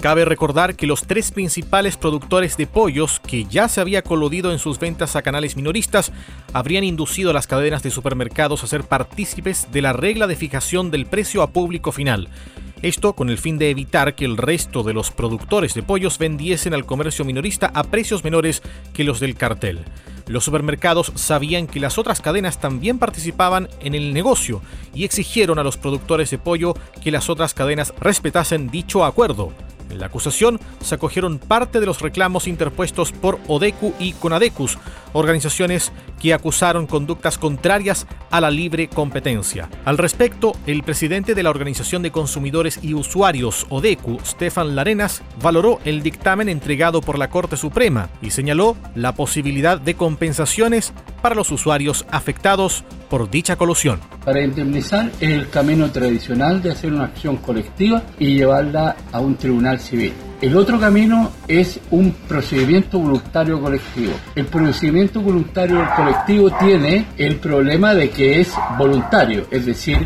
Cabe 0.00 0.24
recordar 0.24 0.74
que 0.74 0.86
los 0.86 1.02
tres 1.02 1.30
principales 1.32 1.98
productores 1.98 2.56
de 2.56 2.66
pollos, 2.66 3.20
que 3.20 3.44
ya 3.44 3.68
se 3.68 3.82
había 3.82 4.00
coludido 4.00 4.52
en 4.52 4.58
sus 4.58 4.78
ventas 4.78 5.16
a 5.16 5.22
canales 5.22 5.54
minoristas, 5.54 6.12
habrían 6.54 6.82
inducido 6.82 7.30
a 7.30 7.34
las 7.34 7.46
cadenas 7.46 7.82
de 7.82 7.90
supermercados 7.90 8.64
a 8.64 8.68
ser 8.68 8.84
partícipes 8.84 9.68
de 9.70 9.82
la 9.82 9.92
regla 9.92 10.26
de 10.26 10.34
fijación 10.34 10.90
del 10.90 11.04
precio 11.04 11.42
a 11.42 11.50
público 11.50 11.92
final. 11.92 12.30
Esto 12.80 13.12
con 13.12 13.28
el 13.28 13.36
fin 13.36 13.58
de 13.58 13.68
evitar 13.68 14.14
que 14.14 14.24
el 14.24 14.38
resto 14.38 14.82
de 14.82 14.94
los 14.94 15.10
productores 15.10 15.74
de 15.74 15.82
pollos 15.82 16.18
vendiesen 16.18 16.72
al 16.72 16.86
comercio 16.86 17.26
minorista 17.26 17.70
a 17.74 17.84
precios 17.84 18.24
menores 18.24 18.62
que 18.94 19.04
los 19.04 19.20
del 19.20 19.36
cartel. 19.36 19.84
Los 20.26 20.44
supermercados 20.44 21.12
sabían 21.14 21.66
que 21.66 21.80
las 21.80 21.98
otras 21.98 22.20
cadenas 22.20 22.60
también 22.60 22.98
participaban 22.98 23.68
en 23.80 23.94
el 23.94 24.12
negocio 24.12 24.62
y 24.94 25.04
exigieron 25.04 25.58
a 25.58 25.64
los 25.64 25.76
productores 25.76 26.30
de 26.30 26.38
pollo 26.38 26.74
que 27.02 27.10
las 27.10 27.28
otras 27.28 27.54
cadenas 27.54 27.92
respetasen 28.00 28.70
dicho 28.70 29.04
acuerdo. 29.04 29.52
En 29.92 29.98
la 29.98 30.06
acusación 30.06 30.58
se 30.80 30.94
acogieron 30.94 31.38
parte 31.38 31.78
de 31.78 31.84
los 31.84 32.00
reclamos 32.00 32.48
interpuestos 32.48 33.12
por 33.12 33.38
ODECU 33.46 33.92
y 33.98 34.14
CONADECUS, 34.14 34.78
organizaciones 35.12 35.92
que 36.18 36.32
acusaron 36.32 36.86
conductas 36.86 37.36
contrarias 37.36 38.06
a 38.30 38.40
la 38.40 38.50
libre 38.50 38.88
competencia. 38.88 39.68
Al 39.84 39.98
respecto, 39.98 40.52
el 40.66 40.82
presidente 40.82 41.34
de 41.34 41.42
la 41.42 41.50
Organización 41.50 42.00
de 42.02 42.10
Consumidores 42.10 42.78
y 42.80 42.94
Usuarios, 42.94 43.66
ODECU, 43.68 44.18
Stefan 44.24 44.74
Larenas, 44.74 45.22
valoró 45.42 45.78
el 45.84 46.02
dictamen 46.02 46.48
entregado 46.48 47.02
por 47.02 47.18
la 47.18 47.28
Corte 47.28 47.58
Suprema 47.58 48.08
y 48.22 48.30
señaló 48.30 48.76
la 48.94 49.14
posibilidad 49.14 49.78
de 49.78 49.94
compensaciones 49.94 50.94
para 51.20 51.34
los 51.34 51.50
usuarios 51.50 52.06
afectados 52.10 52.82
por 53.10 53.28
dicha 53.28 53.56
colusión. 53.56 54.00
Para 54.24 54.42
indemnizar 54.42 55.10
es 55.20 55.30
el 55.30 55.50
camino 55.50 55.90
tradicional 55.90 56.62
de 56.62 56.70
hacer 56.70 56.92
una 56.92 57.04
acción 57.04 57.36
colectiva 57.36 58.02
y 58.18 58.36
llevarla 58.36 58.96
a 59.12 59.20
un 59.20 59.36
tribunal 59.36 59.80
civil. 59.82 60.12
El 60.40 60.56
otro 60.56 60.80
camino 60.80 61.30
es 61.46 61.78
un 61.90 62.12
procedimiento 62.26 62.98
voluntario 62.98 63.60
colectivo. 63.60 64.12
El 64.34 64.46
procedimiento 64.46 65.20
voluntario 65.20 65.86
colectivo 65.94 66.50
tiene 66.58 67.06
el 67.16 67.36
problema 67.36 67.94
de 67.94 68.10
que 68.10 68.40
es 68.40 68.52
voluntario, 68.76 69.46
es 69.50 69.66
decir, 69.66 69.98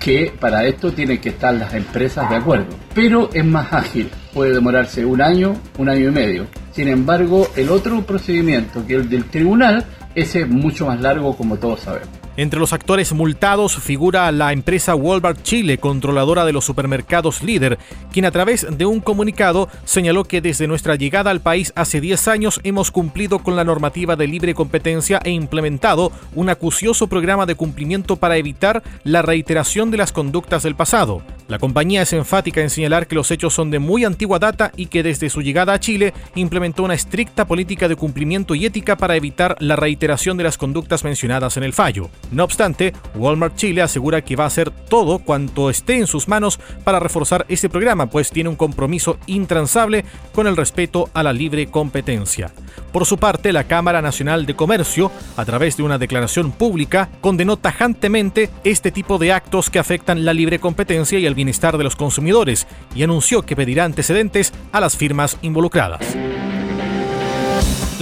que 0.00 0.32
para 0.40 0.66
esto 0.66 0.92
tienen 0.92 1.18
que 1.18 1.28
estar 1.28 1.54
las 1.54 1.72
empresas 1.74 2.28
de 2.28 2.36
acuerdo. 2.36 2.74
Pero 2.94 3.30
es 3.32 3.44
más 3.44 3.72
ágil, 3.72 4.10
puede 4.32 4.54
demorarse 4.54 5.04
un 5.04 5.22
año, 5.22 5.54
un 5.78 5.88
año 5.88 6.08
y 6.08 6.12
medio. 6.12 6.46
Sin 6.72 6.88
embargo, 6.88 7.48
el 7.54 7.70
otro 7.70 8.02
procedimiento, 8.02 8.84
que 8.86 8.96
es 8.96 9.02
el 9.02 9.08
del 9.08 9.24
tribunal, 9.26 9.84
ese 10.14 10.40
es 10.40 10.48
mucho 10.48 10.86
más 10.86 11.00
largo 11.00 11.36
como 11.36 11.56
todos 11.56 11.80
sabemos. 11.80 12.23
Entre 12.36 12.58
los 12.58 12.72
actores 12.72 13.12
multados 13.12 13.76
figura 13.76 14.32
la 14.32 14.52
empresa 14.52 14.96
Walmart 14.96 15.40
Chile, 15.44 15.78
controladora 15.78 16.44
de 16.44 16.52
los 16.52 16.64
supermercados 16.64 17.44
líder, 17.44 17.78
quien 18.12 18.24
a 18.24 18.32
través 18.32 18.66
de 18.76 18.86
un 18.86 19.00
comunicado 19.00 19.68
señaló 19.84 20.24
que 20.24 20.40
desde 20.40 20.66
nuestra 20.66 20.96
llegada 20.96 21.30
al 21.30 21.40
país 21.40 21.72
hace 21.76 22.00
10 22.00 22.26
años 22.26 22.60
hemos 22.64 22.90
cumplido 22.90 23.38
con 23.38 23.54
la 23.54 23.62
normativa 23.62 24.16
de 24.16 24.26
libre 24.26 24.52
competencia 24.52 25.20
e 25.22 25.30
implementado 25.30 26.10
un 26.34 26.48
acucioso 26.48 27.06
programa 27.06 27.46
de 27.46 27.54
cumplimiento 27.54 28.16
para 28.16 28.36
evitar 28.36 28.82
la 29.04 29.22
reiteración 29.22 29.92
de 29.92 29.98
las 29.98 30.10
conductas 30.10 30.64
del 30.64 30.74
pasado. 30.74 31.22
La 31.46 31.58
compañía 31.58 32.02
es 32.02 32.12
enfática 32.14 32.62
en 32.62 32.70
señalar 32.70 33.06
que 33.06 33.14
los 33.14 33.30
hechos 33.30 33.52
son 33.52 33.70
de 33.70 33.78
muy 33.78 34.04
antigua 34.04 34.38
data 34.38 34.72
y 34.76 34.86
que 34.86 35.02
desde 35.02 35.28
su 35.28 35.42
llegada 35.42 35.74
a 35.74 35.80
Chile 35.80 36.14
implementó 36.34 36.82
una 36.82 36.94
estricta 36.94 37.46
política 37.46 37.86
de 37.86 37.96
cumplimiento 37.96 38.54
y 38.54 38.64
ética 38.64 38.96
para 38.96 39.14
evitar 39.14 39.54
la 39.60 39.76
reiteración 39.76 40.38
de 40.38 40.44
las 40.44 40.56
conductas 40.56 41.04
mencionadas 41.04 41.58
en 41.58 41.64
el 41.64 41.74
fallo. 41.74 42.08
No 42.34 42.42
obstante, 42.42 42.92
Walmart 43.14 43.54
Chile 43.54 43.80
asegura 43.80 44.22
que 44.22 44.34
va 44.34 44.44
a 44.44 44.48
hacer 44.48 44.72
todo 44.72 45.20
cuanto 45.20 45.70
esté 45.70 45.98
en 45.98 46.08
sus 46.08 46.26
manos 46.26 46.58
para 46.82 46.98
reforzar 46.98 47.46
ese 47.48 47.68
programa, 47.68 48.10
pues 48.10 48.30
tiene 48.30 48.48
un 48.48 48.56
compromiso 48.56 49.18
intransable 49.26 50.04
con 50.34 50.48
el 50.48 50.56
respeto 50.56 51.08
a 51.14 51.22
la 51.22 51.32
libre 51.32 51.68
competencia. 51.68 52.50
Por 52.92 53.06
su 53.06 53.18
parte, 53.18 53.52
la 53.52 53.64
Cámara 53.64 54.02
Nacional 54.02 54.46
de 54.46 54.56
Comercio, 54.56 55.12
a 55.36 55.44
través 55.44 55.76
de 55.76 55.84
una 55.84 55.98
declaración 55.98 56.50
pública, 56.50 57.08
condenó 57.20 57.56
tajantemente 57.56 58.50
este 58.64 58.90
tipo 58.90 59.18
de 59.18 59.32
actos 59.32 59.70
que 59.70 59.78
afectan 59.78 60.24
la 60.24 60.34
libre 60.34 60.58
competencia 60.58 61.20
y 61.20 61.26
el 61.26 61.36
bienestar 61.36 61.78
de 61.78 61.84
los 61.84 61.94
consumidores 61.94 62.66
y 62.96 63.04
anunció 63.04 63.42
que 63.42 63.54
pedirá 63.54 63.84
antecedentes 63.84 64.52
a 64.72 64.80
las 64.80 64.96
firmas 64.96 65.38
involucradas. 65.42 66.16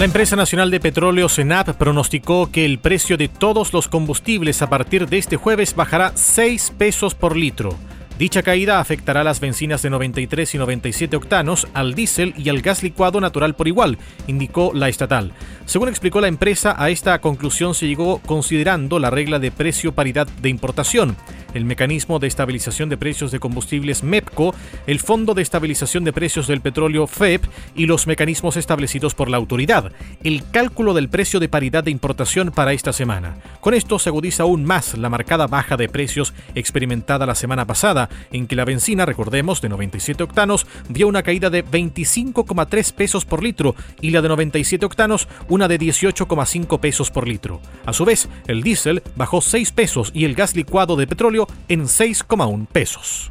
La 0.03 0.07
empresa 0.07 0.35
nacional 0.35 0.73
de 0.73 0.81
petróleo 0.81 1.29
CENAP 1.29 1.77
pronosticó 1.77 2.51
que 2.51 2.65
el 2.65 2.81
precio 2.81 3.17
de 3.17 3.29
todos 3.29 3.73
los 3.73 3.87
combustibles 3.87 4.61
a 4.61 4.69
partir 4.69 5.09
de 5.09 5.19
este 5.19 5.37
jueves 5.37 5.77
bajará 5.77 6.11
6 6.17 6.73
pesos 6.77 7.15
por 7.15 7.37
litro. 7.37 7.79
Dicha 8.19 8.43
caída 8.43 8.79
afectará 8.79 9.23
a 9.23 9.25
las 9.25 9.41
bencinas 9.41 9.83
de 9.83 9.91
93 9.91 10.55
y 10.55 10.59
97 10.59 11.17
octanos, 11.17 11.67
al 11.75 11.95
diésel 11.95 12.35
y 12.37 12.49
al 12.51 12.61
gas 12.61 12.83
licuado 12.83 13.21
natural 13.21 13.55
por 13.55 13.69
igual, 13.69 13.99
indicó 14.27 14.73
la 14.75 14.89
estatal. 14.89 15.33
Según 15.65 15.89
explicó 15.89 16.21
la 16.21 16.29
empresa, 16.29 16.75
a 16.79 16.91
esta 16.91 17.21
conclusión 17.21 17.75
se 17.75 17.89
llegó 17.89 18.19
considerando 18.19 18.99
la 18.99 19.11
regla 19.11 19.39
de 19.39 19.51
precio 19.51 19.93
paridad 19.93 20.29
de 20.41 20.51
importación, 20.51 21.17
el 21.55 21.65
mecanismo 21.65 22.19
de 22.19 22.27
estabilización 22.27 22.89
de 22.89 22.97
precios 22.97 23.31
de 23.31 23.41
combustibles 23.41 24.03
MEPCO, 24.03 24.55
el 24.87 25.01
Fondo 25.01 25.35
de 25.35 25.43
Estabilización 25.43 26.05
de 26.05 26.13
Precios 26.13 26.47
del 26.47 26.61
Petróleo 26.61 27.07
FEP 27.07 27.45
y 27.75 27.87
los 27.87 28.07
mecanismos 28.07 28.57
establecidos 28.57 29.15
por 29.15 29.31
la 29.31 29.37
autoridad, 29.37 29.93
el 30.25 30.43
cálculo 30.51 30.95
del 30.95 31.09
precio 31.09 31.41
de 31.41 31.49
paridad 31.49 31.85
de 31.85 31.91
importación 31.91 32.51
para 32.51 32.73
esta 32.73 32.93
semana. 32.93 33.37
Con 33.61 33.75
esto 33.75 33.99
se 33.99 34.09
agudiza 34.09 34.45
aún 34.45 34.65
más 34.65 34.97
la 34.97 35.09
marcada 35.09 35.47
baja 35.47 35.77
de 35.77 35.89
precios 35.89 36.35
experimentada 36.55 37.27
la 37.27 37.35
semana 37.35 37.67
pasada, 37.67 38.02
en 38.31 38.47
que 38.47 38.57
la 38.57 38.65
benzina, 38.65 39.07
recordemos, 39.07 39.61
de 39.61 39.69
97 39.69 40.23
octanos, 40.23 40.67
dio 40.89 41.09
una 41.09 41.23
caída 41.23 41.51
de 41.51 41.65
25,3 41.65 42.93
pesos 42.93 43.25
por 43.25 43.43
litro 43.43 43.75
y 44.01 44.11
la 44.11 44.23
de 44.23 44.29
97 44.29 44.85
octanos 44.87 45.29
una 45.49 45.69
de 45.69 45.79
18,5 45.79 46.81
pesos 46.81 47.11
por 47.11 47.29
litro. 47.29 47.61
A 47.87 47.93
su 47.93 48.05
vez, 48.05 48.29
el 48.47 48.63
diésel 48.63 49.03
bajó 49.17 49.41
6 49.41 49.73
pesos 49.73 50.11
y 50.15 50.25
el 50.25 50.35
gas 50.35 50.57
licuado 50.57 50.97
de 50.97 51.07
petróleo 51.07 51.47
en 51.69 51.85
6,1 51.85 52.67
pesos. 52.67 53.31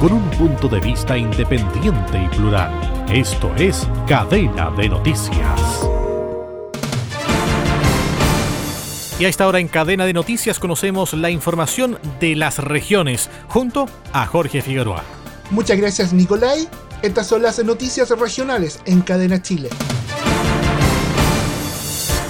Con 0.00 0.12
un 0.12 0.30
punto 0.30 0.68
de 0.68 0.80
vista 0.80 1.16
independiente 1.16 2.22
y 2.22 2.36
plural, 2.36 2.72
esto 3.12 3.52
es 3.56 3.88
Cadena 4.06 4.70
de 4.70 4.88
Noticias. 4.88 6.01
Y 9.18 9.24
a 9.24 9.28
esta 9.28 9.46
hora 9.46 9.60
en 9.60 9.68
Cadena 9.68 10.04
de 10.06 10.12
Noticias 10.12 10.58
conocemos 10.58 11.12
la 11.12 11.30
información 11.30 11.98
de 12.18 12.34
las 12.34 12.58
regiones 12.58 13.30
junto 13.48 13.86
a 14.12 14.26
Jorge 14.26 14.62
Figueroa. 14.62 15.04
Muchas 15.50 15.78
gracias 15.78 16.12
Nicolai. 16.12 16.68
Estas 17.02 17.26
son 17.26 17.42
las 17.42 17.62
noticias 17.64 18.10
regionales 18.10 18.80
en 18.86 19.02
Cadena 19.02 19.42
Chile. 19.42 19.68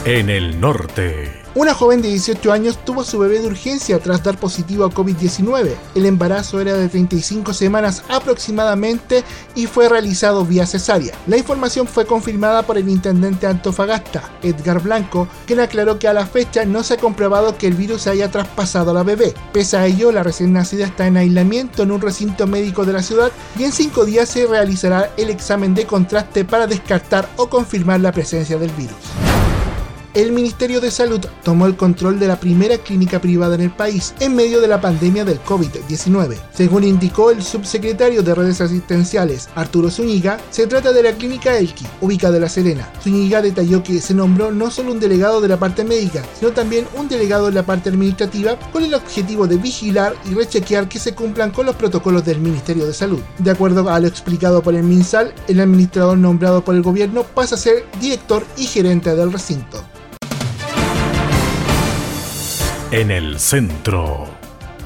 En 0.05 0.29
el 0.29 0.59
norte. 0.61 1.41
Una 1.54 1.75
joven 1.75 2.00
de 2.00 2.09
18 2.09 2.50
años 2.50 2.78
tuvo 2.82 3.04
su 3.04 3.18
bebé 3.18 3.38
de 3.38 3.49
urgencia 3.49 3.99
tras 3.99 4.25
dar 4.25 4.38
positivo 4.38 4.87
a 4.87 4.90
COVID-19. 4.90 5.75
El 5.94 6.06
embarazo 6.06 6.62
era 6.62 6.73
de 6.73 6.88
35 6.88 7.52
semanas 7.52 8.04
aproximadamente 8.09 9.23
y 9.54 9.66
fue 9.66 9.90
realizado 9.90 10.47
vía 10.47 10.64
cesárea. 10.64 11.12
La 11.26 11.37
información 11.37 11.87
fue 11.87 12.06
confirmada 12.06 12.62
por 12.62 12.78
el 12.78 12.88
intendente 12.88 13.47
Antofagasta, 13.47 14.30
Edgar 14.42 14.80
Blanco, 14.80 15.28
quien 15.44 15.61
aclaró 15.61 15.99
que 15.99 16.09
a 16.09 16.14
la 16.14 16.25
fecha 16.25 16.64
no 16.64 16.82
se 16.82 16.94
ha 16.94 16.97
comprobado 16.97 17.59
que 17.59 17.66
el 17.66 17.75
virus 17.75 18.06
haya 18.06 18.30
traspasado 18.30 18.92
a 18.92 18.94
la 18.94 19.02
bebé. 19.02 19.35
Pese 19.52 19.76
a 19.76 19.85
ello, 19.85 20.11
la 20.11 20.23
recién 20.23 20.54
nacida 20.54 20.87
está 20.87 21.06
en 21.06 21.18
aislamiento 21.18 21.82
en 21.82 21.92
un 21.92 22.00
recinto 22.00 22.47
médico 22.47 22.87
de 22.87 22.94
la 22.94 23.02
ciudad 23.02 23.30
y 23.59 23.64
en 23.64 23.73
cinco 23.73 24.06
días 24.06 24.30
se 24.30 24.47
realizará 24.47 25.11
el 25.18 25.28
examen 25.28 25.75
de 25.75 25.85
contraste 25.85 26.47
para 26.47 26.66
descartar 26.66 27.28
o 27.37 27.50
confirmar 27.50 28.00
la 28.00 28.11
presencia 28.11 28.56
del 28.56 28.71
virus 28.71 29.32
el 30.14 30.33
Ministerio 30.33 30.81
de 30.81 30.90
Salud 30.90 31.21
tomó 31.42 31.66
el 31.66 31.76
control 31.76 32.19
de 32.19 32.28
la 32.28 32.38
primera 32.38 32.76
clínica 32.76 33.19
privada 33.19 33.54
en 33.54 33.62
el 33.62 33.71
país 33.71 34.14
en 34.21 34.35
medio 34.35 34.61
de 34.61 34.69
la 34.69 34.81
pandemia 34.81 35.25
del 35.25 35.42
COVID-19. 35.42 36.37
Según 36.52 36.85
indicó 36.85 37.31
el 37.31 37.42
subsecretario 37.42 38.23
de 38.23 38.35
redes 38.35 38.61
asistenciales 38.61 39.49
Arturo 39.54 39.90
Zúñiga, 39.90 40.38
se 40.50 40.66
trata 40.66 40.92
de 40.92 41.02
la 41.02 41.12
clínica 41.12 41.57
Elqui, 41.57 41.87
ubicada 42.00 42.37
en 42.37 42.42
La 42.42 42.49
Serena. 42.49 42.92
Zúñiga 43.02 43.40
detalló 43.40 43.83
que 43.83 44.00
se 44.00 44.12
nombró 44.12 44.52
no 44.52 44.71
solo 44.71 44.92
un 44.92 45.00
delegado 45.00 45.40
de 45.40 45.49
la 45.49 45.59
parte 45.59 45.83
médica, 45.85 46.23
sino 46.38 46.52
también 46.52 46.87
un 46.97 47.09
delegado 47.09 47.47
de 47.47 47.52
la 47.52 47.62
parte 47.62 47.88
administrativa 47.88 48.59
con 48.71 48.85
el 48.85 48.95
objetivo 48.95 49.47
de 49.47 49.57
vigilar 49.57 50.14
y 50.31 50.35
rechequear 50.35 50.88
que 50.88 50.99
se 50.99 51.14
cumplan 51.14 51.52
con 51.52 51.64
los 51.64 51.76
protocolos 51.76 52.25
del 52.25 52.38
Ministerio 52.38 52.87
de 52.87 52.92
Salud. 52.92 53.21
De 53.38 53.50
acuerdo 53.50 53.88
a 53.88 53.99
lo 53.99 54.09
explicado 54.09 54.62
por 54.62 54.75
el 54.75 54.83
MinSal, 54.83 55.35
el 55.49 55.61
administrador 55.61 56.19
nombrado 56.19 56.62
por 56.62 56.75
el 56.75 56.83
gobierno 56.83 57.23
pasa 57.23 57.54
a 57.54 57.59
ser 57.59 57.87
director 58.00 58.45
y 58.59 58.66
gerente 58.66 59.14
del 59.14 59.33
recinto. 59.33 59.83
En 62.92 63.11
el 63.11 63.40
centro. 63.40 64.26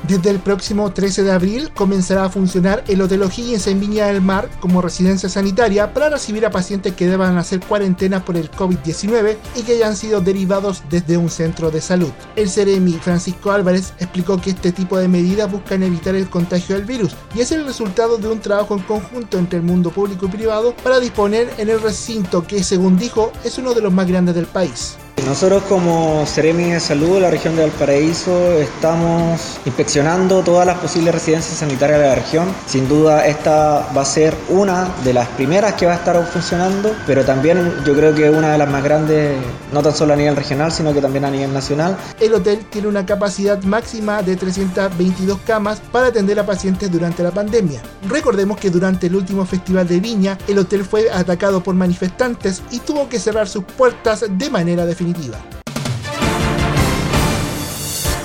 Desde 0.06 0.30
el 0.30 0.38
próximo 0.38 0.92
13 0.92 1.24
de 1.24 1.32
abril 1.32 1.72
comenzará 1.74 2.26
a 2.26 2.30
funcionar 2.30 2.84
el 2.86 3.02
Hotel 3.02 3.24
O'Higgins 3.24 3.66
en 3.66 3.80
Viña 3.80 4.06
del 4.06 4.20
Mar 4.20 4.48
como 4.60 4.80
residencia 4.80 5.28
sanitaria 5.28 5.92
para 5.92 6.08
recibir 6.08 6.46
a 6.46 6.52
pacientes 6.52 6.94
que 6.94 7.08
deban 7.08 7.36
hacer 7.36 7.58
cuarentena 7.58 8.24
por 8.24 8.36
el 8.36 8.48
COVID-19 8.52 9.36
y 9.56 9.62
que 9.62 9.72
hayan 9.72 9.96
sido 9.96 10.20
derivados 10.20 10.84
desde 10.88 11.16
un 11.16 11.28
centro 11.28 11.72
de 11.72 11.80
salud. 11.80 12.12
El 12.36 12.48
Ceremi 12.48 12.92
Francisco 12.92 13.50
Álvarez 13.50 13.92
explicó 13.98 14.40
que 14.40 14.50
este 14.50 14.70
tipo 14.70 14.96
de 14.98 15.08
medidas 15.08 15.50
buscan 15.50 15.82
evitar 15.82 16.14
el 16.14 16.30
contagio 16.30 16.76
del 16.76 16.84
virus 16.84 17.16
y 17.34 17.40
es 17.40 17.50
el 17.50 17.66
resultado 17.66 18.18
de 18.18 18.28
un 18.28 18.38
trabajo 18.38 18.76
en 18.76 18.84
conjunto 18.84 19.36
entre 19.36 19.58
el 19.58 19.64
mundo 19.64 19.90
público 19.90 20.26
y 20.26 20.28
privado 20.28 20.76
para 20.76 21.00
disponer 21.00 21.52
en 21.58 21.70
el 21.70 21.82
recinto 21.82 22.46
que, 22.46 22.62
según 22.62 22.96
dijo, 22.96 23.32
es 23.42 23.58
uno 23.58 23.74
de 23.74 23.80
los 23.80 23.92
más 23.92 24.06
grandes 24.06 24.36
del 24.36 24.46
país 24.46 24.96
nosotros 25.24 25.62
como 25.64 26.24
Ceremi 26.26 26.70
de 26.72 26.80
Salud 26.80 27.14
de 27.14 27.20
la 27.20 27.30
región 27.30 27.56
de 27.56 27.62
Valparaíso 27.62 28.52
estamos 28.52 29.58
inspeccionando 29.64 30.42
todas 30.42 30.66
las 30.66 30.78
posibles 30.78 31.14
residencias 31.14 31.58
sanitarias 31.58 32.00
de 32.00 32.06
la 32.06 32.14
región. 32.14 32.48
Sin 32.66 32.86
duda 32.86 33.26
esta 33.26 33.88
va 33.96 34.02
a 34.02 34.04
ser 34.04 34.36
una 34.50 34.88
de 35.04 35.14
las 35.14 35.26
primeras 35.28 35.72
que 35.74 35.86
va 35.86 35.92
a 35.92 35.96
estar 35.96 36.22
funcionando, 36.26 36.94
pero 37.06 37.24
también 37.24 37.72
yo 37.84 37.94
creo 37.94 38.14
que 38.14 38.28
una 38.28 38.52
de 38.52 38.58
las 38.58 38.68
más 38.68 38.84
grandes, 38.84 39.36
no 39.72 39.82
tan 39.82 39.94
solo 39.94 40.12
a 40.12 40.16
nivel 40.16 40.36
regional, 40.36 40.70
sino 40.70 40.92
que 40.92 41.00
también 41.00 41.24
a 41.24 41.30
nivel 41.30 41.52
nacional. 41.52 41.96
El 42.20 42.34
hotel 42.34 42.66
tiene 42.70 42.88
una 42.88 43.06
capacidad 43.06 43.60
máxima 43.62 44.22
de 44.22 44.36
322 44.36 45.38
camas 45.46 45.80
para 45.90 46.08
atender 46.08 46.38
a 46.38 46.46
pacientes 46.46 46.92
durante 46.92 47.22
la 47.22 47.30
pandemia. 47.30 47.80
Recordemos 48.08 48.58
que 48.58 48.70
durante 48.70 49.06
el 49.06 49.16
último 49.16 49.46
festival 49.46 49.88
de 49.88 49.98
Viña, 49.98 50.36
el 50.46 50.58
hotel 50.58 50.84
fue 50.84 51.10
atacado 51.10 51.62
por 51.62 51.74
manifestantes 51.74 52.62
y 52.70 52.80
tuvo 52.80 53.08
que 53.08 53.18
cerrar 53.18 53.48
sus 53.48 53.64
puertas 53.64 54.24
de 54.28 54.50
manera 54.50 54.84
definitiva. 54.84 55.05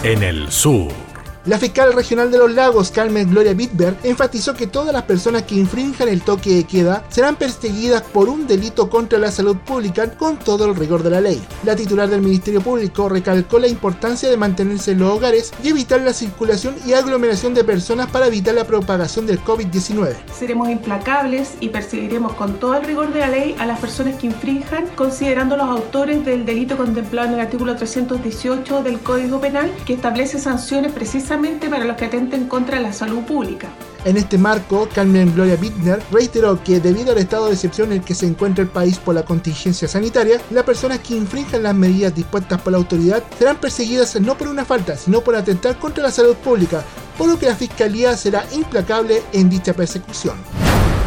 En 0.03 0.23
el 0.23 0.51
sur. 0.51 1.10
La 1.45 1.57
fiscal 1.57 1.91
regional 1.93 2.29
de 2.29 2.37
los 2.37 2.53
lagos, 2.53 2.91
Carmen 2.91 3.31
Gloria 3.31 3.55
Bitberg, 3.55 3.97
enfatizó 4.03 4.53
que 4.53 4.67
todas 4.67 4.93
las 4.93 5.01
personas 5.01 5.41
que 5.41 5.55
infrinjan 5.55 6.07
el 6.07 6.21
toque 6.21 6.53
de 6.53 6.65
queda 6.65 7.03
serán 7.09 7.35
perseguidas 7.35 8.03
por 8.03 8.29
un 8.29 8.45
delito 8.45 8.91
contra 8.91 9.17
la 9.17 9.31
salud 9.31 9.57
pública 9.57 10.11
con 10.11 10.37
todo 10.37 10.65
el 10.65 10.75
rigor 10.75 11.01
de 11.01 11.09
la 11.09 11.19
ley. 11.19 11.41
La 11.63 11.75
titular 11.75 12.07
del 12.07 12.21
Ministerio 12.21 12.61
Público 12.61 13.09
recalcó 13.09 13.57
la 13.57 13.67
importancia 13.67 14.29
de 14.29 14.37
mantenerse 14.37 14.91
en 14.91 14.99
los 14.99 15.17
hogares 15.17 15.51
y 15.63 15.69
evitar 15.69 16.01
la 16.01 16.13
circulación 16.13 16.75
y 16.85 16.93
aglomeración 16.93 17.55
de 17.55 17.63
personas 17.63 18.11
para 18.11 18.27
evitar 18.27 18.53
la 18.53 18.65
propagación 18.65 19.25
del 19.25 19.43
COVID-19. 19.43 20.17
Seremos 20.31 20.69
implacables 20.69 21.55
y 21.59 21.69
perseguiremos 21.69 22.33
con 22.33 22.59
todo 22.59 22.75
el 22.75 22.85
rigor 22.85 23.11
de 23.13 23.19
la 23.19 23.29
ley 23.29 23.55
a 23.57 23.65
las 23.65 23.79
personas 23.79 24.13
que 24.19 24.27
infrinjan, 24.27 24.85
considerando 24.95 25.57
los 25.57 25.65
autores 25.65 26.23
del 26.23 26.45
delito 26.45 26.77
contemplado 26.77 27.29
en 27.29 27.33
el 27.33 27.39
artículo 27.39 27.75
318 27.75 28.83
del 28.83 28.99
Código 28.99 29.41
Penal, 29.41 29.71
que 29.87 29.93
establece 29.93 30.37
sanciones 30.37 30.91
precisas 30.91 31.30
para 31.69 31.85
los 31.85 31.95
que 31.95 32.05
atenten 32.05 32.47
contra 32.49 32.77
la 32.81 32.91
salud 32.91 33.21
pública. 33.21 33.69
En 34.03 34.17
este 34.17 34.37
marco, 34.37 34.89
Carmen 34.93 35.33
Gloria 35.33 35.55
Bittner 35.55 36.01
reiteró 36.11 36.61
que 36.61 36.81
debido 36.81 37.13
al 37.13 37.19
estado 37.19 37.45
de 37.45 37.53
excepción 37.53 37.91
en 37.91 37.99
el 37.99 38.03
que 38.03 38.15
se 38.15 38.25
encuentra 38.25 38.63
el 38.63 38.69
país 38.69 38.97
por 38.97 39.15
la 39.15 39.23
contingencia 39.23 39.87
sanitaria, 39.87 40.41
las 40.49 40.65
personas 40.65 40.99
que 40.99 41.15
infrinjan 41.15 41.63
las 41.63 41.73
medidas 41.73 42.13
dispuestas 42.13 42.59
por 42.59 42.73
la 42.73 42.79
autoridad 42.79 43.23
serán 43.39 43.55
perseguidas 43.57 44.19
no 44.19 44.37
por 44.37 44.49
una 44.49 44.65
falta, 44.65 44.97
sino 44.97 45.21
por 45.21 45.35
atentar 45.35 45.79
contra 45.79 46.03
la 46.03 46.11
salud 46.11 46.35
pública, 46.35 46.83
por 47.17 47.29
lo 47.29 47.39
que 47.39 47.45
la 47.45 47.55
Fiscalía 47.55 48.17
será 48.17 48.45
implacable 48.51 49.21
en 49.31 49.49
dicha 49.49 49.71
persecución. 49.73 50.35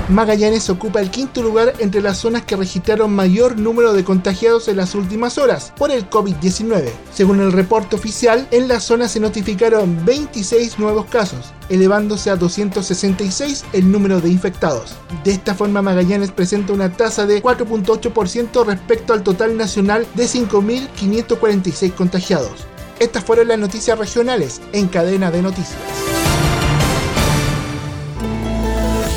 Magallanes 0.08 0.68
ocupa 0.68 1.00
el 1.00 1.10
quinto 1.10 1.42
lugar 1.42 1.72
entre 1.78 2.02
las 2.02 2.18
zonas 2.18 2.44
que 2.44 2.56
registraron 2.56 3.14
mayor 3.14 3.58
número 3.58 3.94
de 3.94 4.04
contagiados 4.04 4.68
en 4.68 4.76
las 4.76 4.94
últimas 4.94 5.38
horas 5.38 5.72
por 5.78 5.90
el 5.90 6.10
COVID-19. 6.10 6.90
Según 7.14 7.40
el 7.40 7.52
reporte 7.52 7.96
oficial, 7.96 8.46
en 8.50 8.68
la 8.68 8.80
zona 8.80 9.08
se 9.08 9.18
notificaron 9.18 10.04
26 10.04 10.78
nuevos 10.78 11.06
casos, 11.06 11.54
elevándose 11.70 12.28
a 12.28 12.36
266 12.36 13.64
el 13.72 13.90
número 13.90 14.20
de 14.20 14.28
infectados. 14.28 14.94
De 15.24 15.30
esta 15.30 15.54
forma, 15.54 15.80
Magallanes 15.80 16.32
presenta 16.32 16.74
una 16.74 16.92
tasa 16.92 17.24
de 17.24 17.42
4.8% 17.42 18.66
respecto 18.66 19.14
al 19.14 19.22
total 19.22 19.56
nacional 19.56 20.06
de 20.14 20.24
5.546 20.24 21.94
contagiados. 21.94 22.66
Estas 22.98 23.24
fueron 23.24 23.48
las 23.48 23.58
noticias 23.58 23.98
regionales 23.98 24.60
en 24.74 24.86
cadena 24.86 25.30
de 25.30 25.40
noticias. 25.40 26.13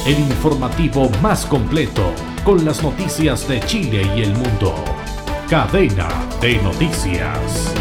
El 0.08 0.20
informativo 0.20 1.10
más 1.22 1.46
completo 1.46 2.14
con 2.46 2.64
las 2.64 2.82
noticias 2.82 3.46
de 3.46 3.60
Chile 3.60 4.10
y 4.16 4.22
el 4.22 4.34
mundo. 4.36 4.74
Cadena 5.50 6.08
de 6.40 6.60
noticias. 6.60 7.74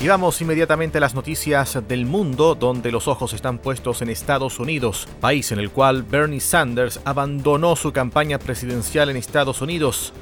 Y 0.00 0.06
vamos 0.06 0.40
inmediatamente 0.40 0.98
a 0.98 1.00
las 1.00 1.16
noticias 1.16 1.80
del 1.88 2.06
mundo, 2.06 2.54
donde 2.54 2.92
los 2.92 3.08
ojos 3.08 3.32
están 3.32 3.58
puestos 3.58 4.02
en 4.02 4.10
Estados 4.10 4.60
Unidos, 4.60 5.08
país 5.20 5.50
en 5.50 5.58
el 5.58 5.70
cual 5.70 6.04
Bernie 6.04 6.38
Sanders 6.38 7.00
abandonó 7.04 7.74
su 7.74 7.92
campaña 7.92 8.38
presidencial 8.38 9.10
en 9.10 9.16
Estados 9.16 9.62
Unidos, 9.62 10.12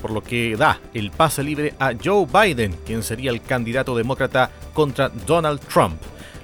por 0.00 0.12
lo 0.12 0.22
que 0.22 0.56
da 0.56 0.80
el 0.94 1.10
pase 1.10 1.42
libre 1.42 1.74
a 1.78 1.92
Joe 2.02 2.24
Biden, 2.24 2.74
quien 2.86 3.02
sería 3.02 3.32
el 3.32 3.42
candidato 3.42 3.94
demócrata 3.94 4.50
contra 4.72 5.10
Donald 5.10 5.60
Trump. 5.60 6.00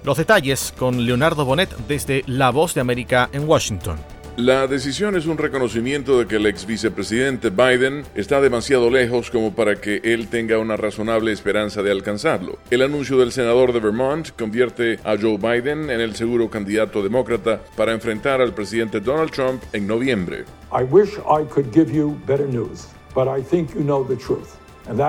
Los 0.07 0.19
detalles 0.19 0.73
con 0.79 1.05
Leonardo 1.05 1.45
Bonet 1.45 1.69
desde 1.89 2.23
La 2.29 2.51
Voz 2.51 2.75
de 2.75 2.81
América 2.81 3.29
en 3.33 3.49
Washington. 3.49 3.97
La 4.37 4.69
decisión 4.69 5.17
es 5.17 5.27
un 5.27 5.37
reconocimiento 5.37 6.21
de 6.21 6.29
que 6.29 6.37
el 6.37 6.47
ex 6.47 6.65
vicepresidente 6.65 7.51
Biden 7.51 8.05
está 8.15 8.41
demasiado 8.41 8.89
lejos 8.89 9.33
como 9.33 9.57
para 9.57 9.81
que 9.81 10.01
él 10.05 10.29
tenga 10.29 10.59
una 10.59 10.77
razonable 10.77 11.33
esperanza 11.33 11.83
de 11.83 11.91
alcanzarlo. 11.91 12.57
El 12.71 12.83
anuncio 12.83 13.19
del 13.19 13.33
senador 13.33 13.73
de 13.73 13.81
Vermont 13.81 14.31
convierte 14.39 15.01
a 15.03 15.17
Joe 15.21 15.39
Biden 15.39 15.91
en 15.91 16.01
el 16.01 16.15
seguro 16.15 16.51
candidato 16.51 17.03
demócrata 17.03 17.61
para 17.77 17.93
enfrentar 17.93 18.41
al 18.41 18.55
presidente 18.55 19.01
Donald 19.01 19.33
Trump 19.33 19.61
en 19.73 19.89
noviembre. 19.89 20.45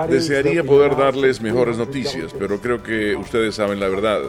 Desearía 0.08 0.64
poder 0.64 0.96
darles 0.96 1.40
mejores 1.40 1.78
noticias, 1.78 2.34
pero 2.36 2.60
creo 2.60 2.82
que 2.82 3.14
ustedes 3.14 3.54
saben 3.54 3.78
la 3.78 3.86
verdad. 3.86 4.22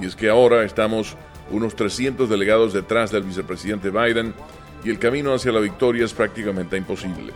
Y 0.00 0.06
es 0.06 0.16
que 0.16 0.28
ahora 0.28 0.64
estamos 0.64 1.16
unos 1.50 1.74
300 1.74 2.28
delegados 2.28 2.72
detrás 2.72 3.10
del 3.10 3.22
vicepresidente 3.22 3.90
Biden 3.90 4.34
y 4.84 4.90
el 4.90 4.98
camino 4.98 5.34
hacia 5.34 5.52
la 5.52 5.60
victoria 5.60 6.04
es 6.04 6.12
prácticamente 6.12 6.76
imposible. 6.76 7.32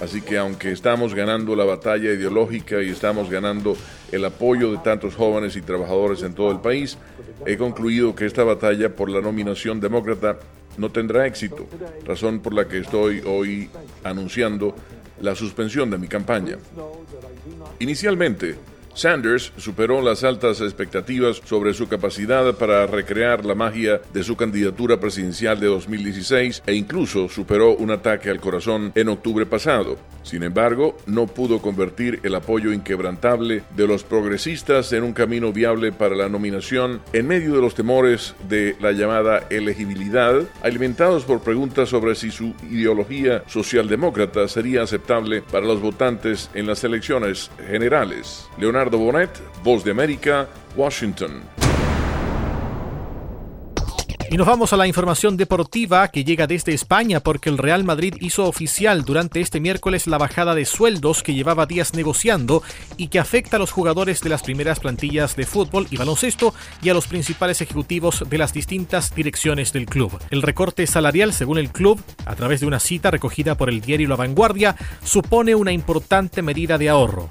Así 0.00 0.22
que 0.22 0.38
aunque 0.38 0.72
estamos 0.72 1.14
ganando 1.14 1.54
la 1.54 1.64
batalla 1.64 2.12
ideológica 2.12 2.82
y 2.82 2.88
estamos 2.88 3.28
ganando 3.28 3.76
el 4.10 4.24
apoyo 4.24 4.72
de 4.72 4.78
tantos 4.78 5.14
jóvenes 5.14 5.56
y 5.56 5.62
trabajadores 5.62 6.22
en 6.22 6.34
todo 6.34 6.50
el 6.50 6.60
país, 6.60 6.96
he 7.44 7.56
concluido 7.56 8.14
que 8.14 8.24
esta 8.24 8.42
batalla 8.42 8.94
por 8.94 9.10
la 9.10 9.20
nominación 9.20 9.78
demócrata 9.78 10.38
no 10.78 10.90
tendrá 10.90 11.26
éxito, 11.26 11.66
razón 12.04 12.40
por 12.40 12.54
la 12.54 12.66
que 12.66 12.78
estoy 12.78 13.20
hoy 13.26 13.68
anunciando 14.02 14.74
la 15.20 15.34
suspensión 15.34 15.90
de 15.90 15.98
mi 15.98 16.08
campaña. 16.08 16.56
Inicialmente, 17.78 18.56
Sanders 18.94 19.52
superó 19.56 20.02
las 20.02 20.24
altas 20.24 20.60
expectativas 20.60 21.40
sobre 21.44 21.74
su 21.74 21.88
capacidad 21.88 22.54
para 22.54 22.86
recrear 22.86 23.44
la 23.44 23.54
magia 23.54 24.00
de 24.12 24.22
su 24.22 24.36
candidatura 24.36 24.98
presidencial 24.98 25.58
de 25.60 25.66
2016 25.66 26.62
e 26.66 26.74
incluso 26.74 27.28
superó 27.28 27.76
un 27.76 27.90
ataque 27.90 28.30
al 28.30 28.40
corazón 28.40 28.92
en 28.94 29.08
octubre 29.08 29.46
pasado. 29.46 29.96
Sin 30.22 30.42
embargo, 30.42 30.96
no 31.06 31.26
pudo 31.26 31.60
convertir 31.60 32.20
el 32.22 32.34
apoyo 32.34 32.72
inquebrantable 32.72 33.62
de 33.76 33.86
los 33.86 34.04
progresistas 34.04 34.92
en 34.92 35.02
un 35.02 35.12
camino 35.12 35.52
viable 35.52 35.92
para 35.92 36.14
la 36.14 36.28
nominación 36.28 37.00
en 37.12 37.26
medio 37.26 37.54
de 37.54 37.60
los 37.60 37.74
temores 37.74 38.34
de 38.48 38.76
la 38.80 38.92
llamada 38.92 39.44
elegibilidad, 39.50 40.42
alimentados 40.62 41.24
por 41.24 41.40
preguntas 41.40 41.88
sobre 41.88 42.14
si 42.14 42.30
su 42.30 42.54
ideología 42.70 43.42
socialdemócrata 43.46 44.48
sería 44.48 44.82
aceptable 44.82 45.42
para 45.42 45.66
los 45.66 45.80
votantes 45.80 46.50
en 46.54 46.66
las 46.66 46.84
elecciones 46.84 47.50
generales. 47.66 48.48
Leonardo 48.58 48.98
Bonet, 48.98 49.30
Voz 49.62 49.84
de 49.84 49.90
América, 49.90 50.48
Washington. 50.76 51.59
Y 54.32 54.36
nos 54.36 54.46
vamos 54.46 54.72
a 54.72 54.76
la 54.76 54.86
información 54.86 55.36
deportiva 55.36 56.06
que 56.06 56.22
llega 56.22 56.46
desde 56.46 56.72
España 56.72 57.18
porque 57.18 57.50
el 57.50 57.58
Real 57.58 57.82
Madrid 57.82 58.14
hizo 58.20 58.46
oficial 58.46 59.04
durante 59.04 59.40
este 59.40 59.58
miércoles 59.58 60.06
la 60.06 60.18
bajada 60.18 60.54
de 60.54 60.66
sueldos 60.66 61.24
que 61.24 61.34
llevaba 61.34 61.66
días 61.66 61.94
negociando 61.94 62.62
y 62.96 63.08
que 63.08 63.18
afecta 63.18 63.56
a 63.56 63.58
los 63.58 63.72
jugadores 63.72 64.20
de 64.20 64.30
las 64.30 64.44
primeras 64.44 64.78
plantillas 64.78 65.34
de 65.34 65.46
fútbol 65.46 65.88
y 65.90 65.96
baloncesto 65.96 66.54
y 66.80 66.90
a 66.90 66.94
los 66.94 67.08
principales 67.08 67.60
ejecutivos 67.60 68.22
de 68.30 68.38
las 68.38 68.52
distintas 68.52 69.12
direcciones 69.16 69.72
del 69.72 69.86
club. 69.86 70.16
El 70.30 70.42
recorte 70.42 70.86
salarial, 70.86 71.32
según 71.32 71.58
el 71.58 71.72
club, 71.72 72.00
a 72.24 72.36
través 72.36 72.60
de 72.60 72.66
una 72.66 72.78
cita 72.78 73.10
recogida 73.10 73.56
por 73.56 73.68
el 73.68 73.80
diario 73.80 74.06
La 74.06 74.14
Vanguardia, 74.14 74.76
supone 75.02 75.56
una 75.56 75.72
importante 75.72 76.40
medida 76.40 76.78
de 76.78 76.88
ahorro. 76.88 77.28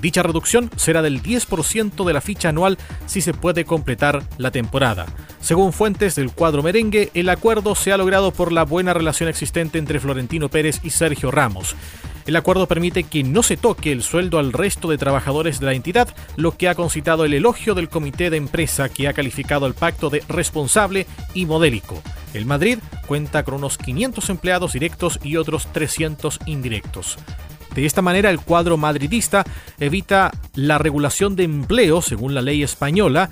Dicha 0.00 0.22
reducción 0.22 0.70
será 0.76 1.02
del 1.02 1.22
10% 1.22 2.04
de 2.04 2.12
la 2.12 2.20
ficha 2.20 2.48
anual 2.48 2.78
si 3.06 3.20
se 3.20 3.34
puede 3.34 3.64
completar 3.64 4.22
la 4.38 4.50
temporada. 4.50 5.06
Según 5.40 5.72
fuentes 5.72 6.14
del 6.14 6.32
cuadro 6.32 6.62
merengue, 6.62 7.10
el 7.14 7.28
acuerdo 7.28 7.74
se 7.74 7.92
ha 7.92 7.96
logrado 7.96 8.30
por 8.32 8.52
la 8.52 8.64
buena 8.64 8.94
relación 8.94 9.28
existente 9.28 9.78
entre 9.78 10.00
Florentino 10.00 10.48
Pérez 10.48 10.80
y 10.82 10.90
Sergio 10.90 11.30
Ramos. 11.30 11.76
El 12.26 12.36
acuerdo 12.36 12.68
permite 12.68 13.04
que 13.04 13.24
no 13.24 13.42
se 13.42 13.56
toque 13.56 13.92
el 13.92 14.02
sueldo 14.02 14.38
al 14.38 14.52
resto 14.52 14.88
de 14.88 14.98
trabajadores 14.98 15.58
de 15.58 15.66
la 15.66 15.74
entidad, 15.74 16.14
lo 16.36 16.56
que 16.56 16.68
ha 16.68 16.74
concitado 16.74 17.24
el 17.24 17.34
elogio 17.34 17.74
del 17.74 17.88
comité 17.88 18.30
de 18.30 18.36
empresa 18.36 18.88
que 18.88 19.08
ha 19.08 19.12
calificado 19.12 19.66
el 19.66 19.74
pacto 19.74 20.10
de 20.10 20.22
responsable 20.28 21.06
y 21.34 21.46
modélico. 21.46 22.02
El 22.32 22.46
Madrid 22.46 22.78
cuenta 23.06 23.42
con 23.42 23.54
unos 23.54 23.78
500 23.78 24.30
empleados 24.30 24.74
directos 24.74 25.18
y 25.22 25.36
otros 25.36 25.72
300 25.72 26.38
indirectos. 26.46 27.18
De 27.74 27.86
esta 27.86 28.02
manera, 28.02 28.30
el 28.30 28.40
cuadro 28.40 28.76
madridista 28.76 29.44
evita 29.78 30.30
la 30.54 30.78
regulación 30.78 31.36
de 31.36 31.44
empleo, 31.44 32.02
según 32.02 32.34
la 32.34 32.42
ley 32.42 32.62
española, 32.62 33.30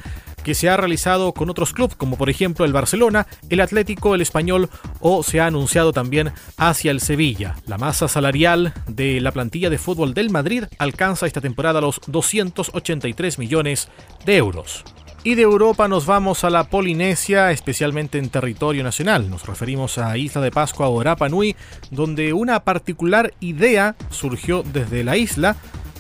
que 0.48 0.54
se 0.54 0.68
ha 0.68 0.76
realizado 0.76 1.32
con 1.32 1.50
otros 1.50 1.72
clubes, 1.72 1.96
como 1.96 2.16
por 2.16 2.30
ejemplo 2.30 2.64
el 2.64 2.72
Barcelona, 2.72 3.26
el 3.50 3.60
Atlético, 3.60 4.14
el 4.14 4.22
Español 4.22 4.70
o 5.00 5.22
se 5.22 5.40
ha 5.40 5.46
anunciado 5.46 5.92
también 5.92 6.32
hacia 6.56 6.90
el 6.90 7.00
Sevilla. 7.00 7.56
La 7.66 7.76
masa 7.76 8.08
salarial 8.08 8.72
de 8.86 9.20
la 9.20 9.32
plantilla 9.32 9.68
de 9.68 9.78
fútbol 9.78 10.14
del 10.14 10.30
Madrid 10.30 10.64
alcanza 10.78 11.26
esta 11.26 11.40
temporada 11.40 11.80
los 11.80 12.00
283 12.06 13.38
millones 13.38 13.88
de 14.24 14.36
euros. 14.36 14.84
Y 15.24 15.34
de 15.34 15.42
Europa 15.42 15.88
nos 15.88 16.06
vamos 16.06 16.44
a 16.44 16.50
la 16.50 16.70
Polinesia, 16.70 17.50
especialmente 17.50 18.18
en 18.18 18.30
territorio 18.30 18.84
nacional. 18.84 19.28
Nos 19.28 19.46
referimos 19.46 19.98
a 19.98 20.16
Isla 20.16 20.40
de 20.40 20.52
Pascua 20.52 20.88
o 20.88 21.02
Rapa 21.02 21.28
Nui, 21.28 21.56
donde 21.90 22.32
una 22.32 22.60
particular 22.60 23.34
idea 23.40 23.96
surgió 24.10 24.62
desde 24.62 25.02
la 25.02 25.16
isla, 25.16 25.56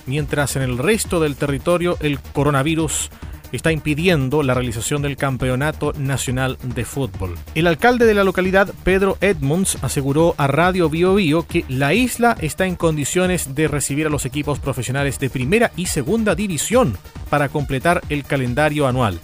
mientras 0.06 0.54
en 0.54 0.62
el 0.62 0.78
resto 0.78 1.18
del 1.18 1.34
territorio 1.34 1.96
el 2.00 2.20
coronavirus 2.20 3.10
está 3.52 3.72
impidiendo 3.72 4.42
la 4.42 4.54
realización 4.54 5.02
del 5.02 5.16
Campeonato 5.16 5.92
Nacional 5.98 6.58
de 6.62 6.84
Fútbol. 6.84 7.36
El 7.54 7.66
alcalde 7.66 8.06
de 8.06 8.14
la 8.14 8.24
localidad, 8.24 8.72
Pedro 8.84 9.18
Edmunds, 9.20 9.78
aseguró 9.82 10.34
a 10.38 10.46
Radio 10.46 10.88
Bio, 10.88 11.14
Bio 11.14 11.46
que 11.46 11.64
la 11.68 11.94
isla 11.94 12.36
está 12.40 12.66
en 12.66 12.76
condiciones 12.76 13.54
de 13.54 13.68
recibir 13.68 14.06
a 14.06 14.10
los 14.10 14.26
equipos 14.26 14.58
profesionales 14.58 15.18
de 15.18 15.30
primera 15.30 15.72
y 15.76 15.86
segunda 15.86 16.34
división 16.34 16.96
para 17.30 17.48
completar 17.48 18.02
el 18.08 18.24
calendario 18.24 18.86
anual 18.86 19.20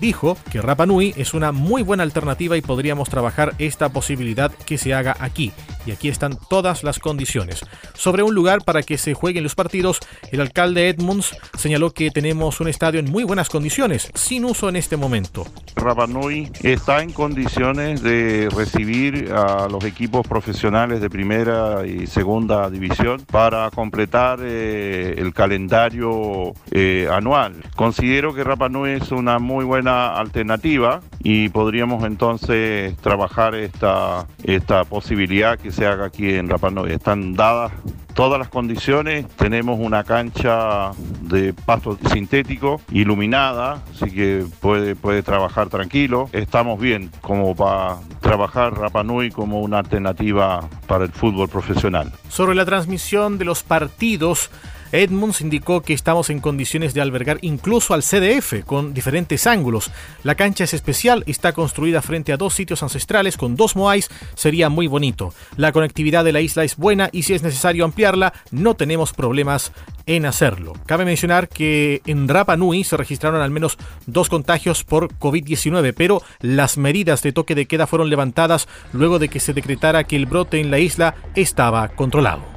dijo 0.00 0.36
que 0.50 0.60
Rapa 0.60 0.84
Nui 0.84 1.14
es 1.16 1.32
una 1.32 1.50
muy 1.50 1.82
buena 1.82 2.02
alternativa 2.02 2.58
y 2.58 2.60
podríamos 2.60 3.08
trabajar 3.08 3.54
esta 3.58 3.88
posibilidad 3.88 4.52
que 4.52 4.76
se 4.76 4.92
haga 4.92 5.16
aquí. 5.18 5.52
Y 5.86 5.92
aquí 5.92 6.08
están 6.08 6.38
todas 6.48 6.82
las 6.82 6.98
condiciones. 6.98 7.60
Sobre 7.94 8.22
un 8.22 8.34
lugar 8.34 8.62
para 8.64 8.82
que 8.82 8.98
se 8.98 9.14
jueguen 9.14 9.42
los 9.42 9.54
partidos, 9.54 10.00
el 10.30 10.40
alcalde 10.40 10.88
Edmunds 10.88 11.36
señaló 11.56 11.92
que 11.92 12.10
tenemos 12.10 12.60
un 12.60 12.68
estadio 12.68 13.00
en 13.00 13.10
muy 13.10 13.24
buenas 13.24 13.48
condiciones, 13.48 14.10
sin 14.14 14.44
uso 14.44 14.68
en 14.68 14.76
este 14.76 14.96
momento. 14.96 15.46
Rapa 15.76 16.06
Nui 16.06 16.50
está 16.62 17.02
en 17.02 17.12
condiciones 17.12 18.02
de 18.02 18.48
recibir 18.54 19.32
a 19.32 19.68
los 19.68 19.84
equipos 19.84 20.26
profesionales 20.26 21.00
de 21.00 21.10
primera 21.10 21.86
y 21.86 22.06
segunda 22.06 22.70
división 22.70 23.22
para 23.30 23.70
completar 23.70 24.38
eh, 24.42 25.14
el 25.18 25.34
calendario 25.34 26.54
eh, 26.70 27.08
anual. 27.10 27.54
Considero 27.76 28.34
que 28.34 28.44
Rapa 28.44 28.68
Nui 28.68 28.92
es 28.92 29.10
una 29.10 29.38
muy 29.38 29.64
buena 29.64 30.16
alternativa 30.16 31.00
y 31.22 31.48
podríamos 31.48 32.04
entonces 32.04 32.96
trabajar 32.98 33.54
esta, 33.54 34.26
esta 34.42 34.84
posibilidad 34.84 35.58
que 35.58 35.70
se 35.74 35.86
haga 35.86 36.06
aquí 36.06 36.34
en 36.34 36.48
Rapa 36.48 36.72
Están 36.88 37.34
dadas 37.34 37.72
todas 38.14 38.38
las 38.38 38.48
condiciones, 38.48 39.26
tenemos 39.36 39.78
una 39.80 40.04
cancha 40.04 40.92
de 41.22 41.52
pasto 41.52 41.98
sintético 42.12 42.80
iluminada, 42.92 43.82
así 43.92 44.10
que 44.12 44.46
puede, 44.60 44.94
puede 44.94 45.22
trabajar 45.24 45.68
tranquilo. 45.68 46.30
Estamos 46.32 46.80
bien 46.80 47.10
como 47.20 47.56
para 47.56 47.96
trabajar 48.20 48.78
Rapa 48.78 49.02
Nui 49.02 49.30
como 49.30 49.60
una 49.60 49.80
alternativa 49.80 50.68
para 50.86 51.04
el 51.04 51.12
fútbol 51.12 51.48
profesional. 51.48 52.12
Sobre 52.28 52.54
la 52.54 52.64
transmisión 52.64 53.36
de 53.36 53.44
los 53.44 53.64
partidos, 53.64 54.50
Edmunds 54.94 55.40
indicó 55.40 55.80
que 55.80 55.92
estamos 55.92 56.30
en 56.30 56.40
condiciones 56.40 56.94
de 56.94 57.00
albergar 57.00 57.38
incluso 57.42 57.94
al 57.94 58.02
CDF 58.02 58.64
con 58.64 58.94
diferentes 58.94 59.46
ángulos. 59.48 59.90
La 60.22 60.36
cancha 60.36 60.62
es 60.62 60.72
especial, 60.72 61.24
está 61.26 61.52
construida 61.52 62.00
frente 62.00 62.32
a 62.32 62.36
dos 62.36 62.54
sitios 62.54 62.82
ancestrales 62.84 63.36
con 63.36 63.56
dos 63.56 63.74
moais, 63.74 64.08
sería 64.36 64.68
muy 64.68 64.86
bonito. 64.86 65.34
La 65.56 65.72
conectividad 65.72 66.24
de 66.24 66.32
la 66.32 66.40
isla 66.40 66.62
es 66.62 66.76
buena 66.76 67.08
y 67.10 67.24
si 67.24 67.34
es 67.34 67.42
necesario 67.42 67.84
ampliarla, 67.84 68.32
no 68.52 68.74
tenemos 68.74 69.12
problemas 69.12 69.72
en 70.06 70.26
hacerlo. 70.26 70.74
Cabe 70.86 71.04
mencionar 71.04 71.48
que 71.48 72.00
en 72.06 72.28
Rapa 72.28 72.56
Nui 72.56 72.84
se 72.84 72.96
registraron 72.96 73.40
al 73.40 73.50
menos 73.50 73.78
dos 74.06 74.28
contagios 74.28 74.84
por 74.84 75.12
COVID-19, 75.14 75.92
pero 75.96 76.22
las 76.40 76.78
medidas 76.78 77.22
de 77.22 77.32
toque 77.32 77.56
de 77.56 77.66
queda 77.66 77.88
fueron 77.88 78.10
levantadas 78.10 78.68
luego 78.92 79.18
de 79.18 79.28
que 79.28 79.40
se 79.40 79.54
decretara 79.54 80.04
que 80.04 80.14
el 80.14 80.26
brote 80.26 80.60
en 80.60 80.70
la 80.70 80.78
isla 80.78 81.16
estaba 81.34 81.88
controlado. 81.88 82.53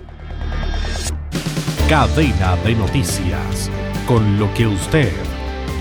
Cadena 1.89 2.57
de 2.65 2.75
noticias, 2.75 3.71
con 4.05 4.37
lo 4.37 4.53
que 4.53 4.67
usted 4.67 5.09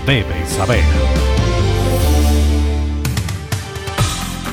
debe 0.05 0.45
saber. 0.45 0.81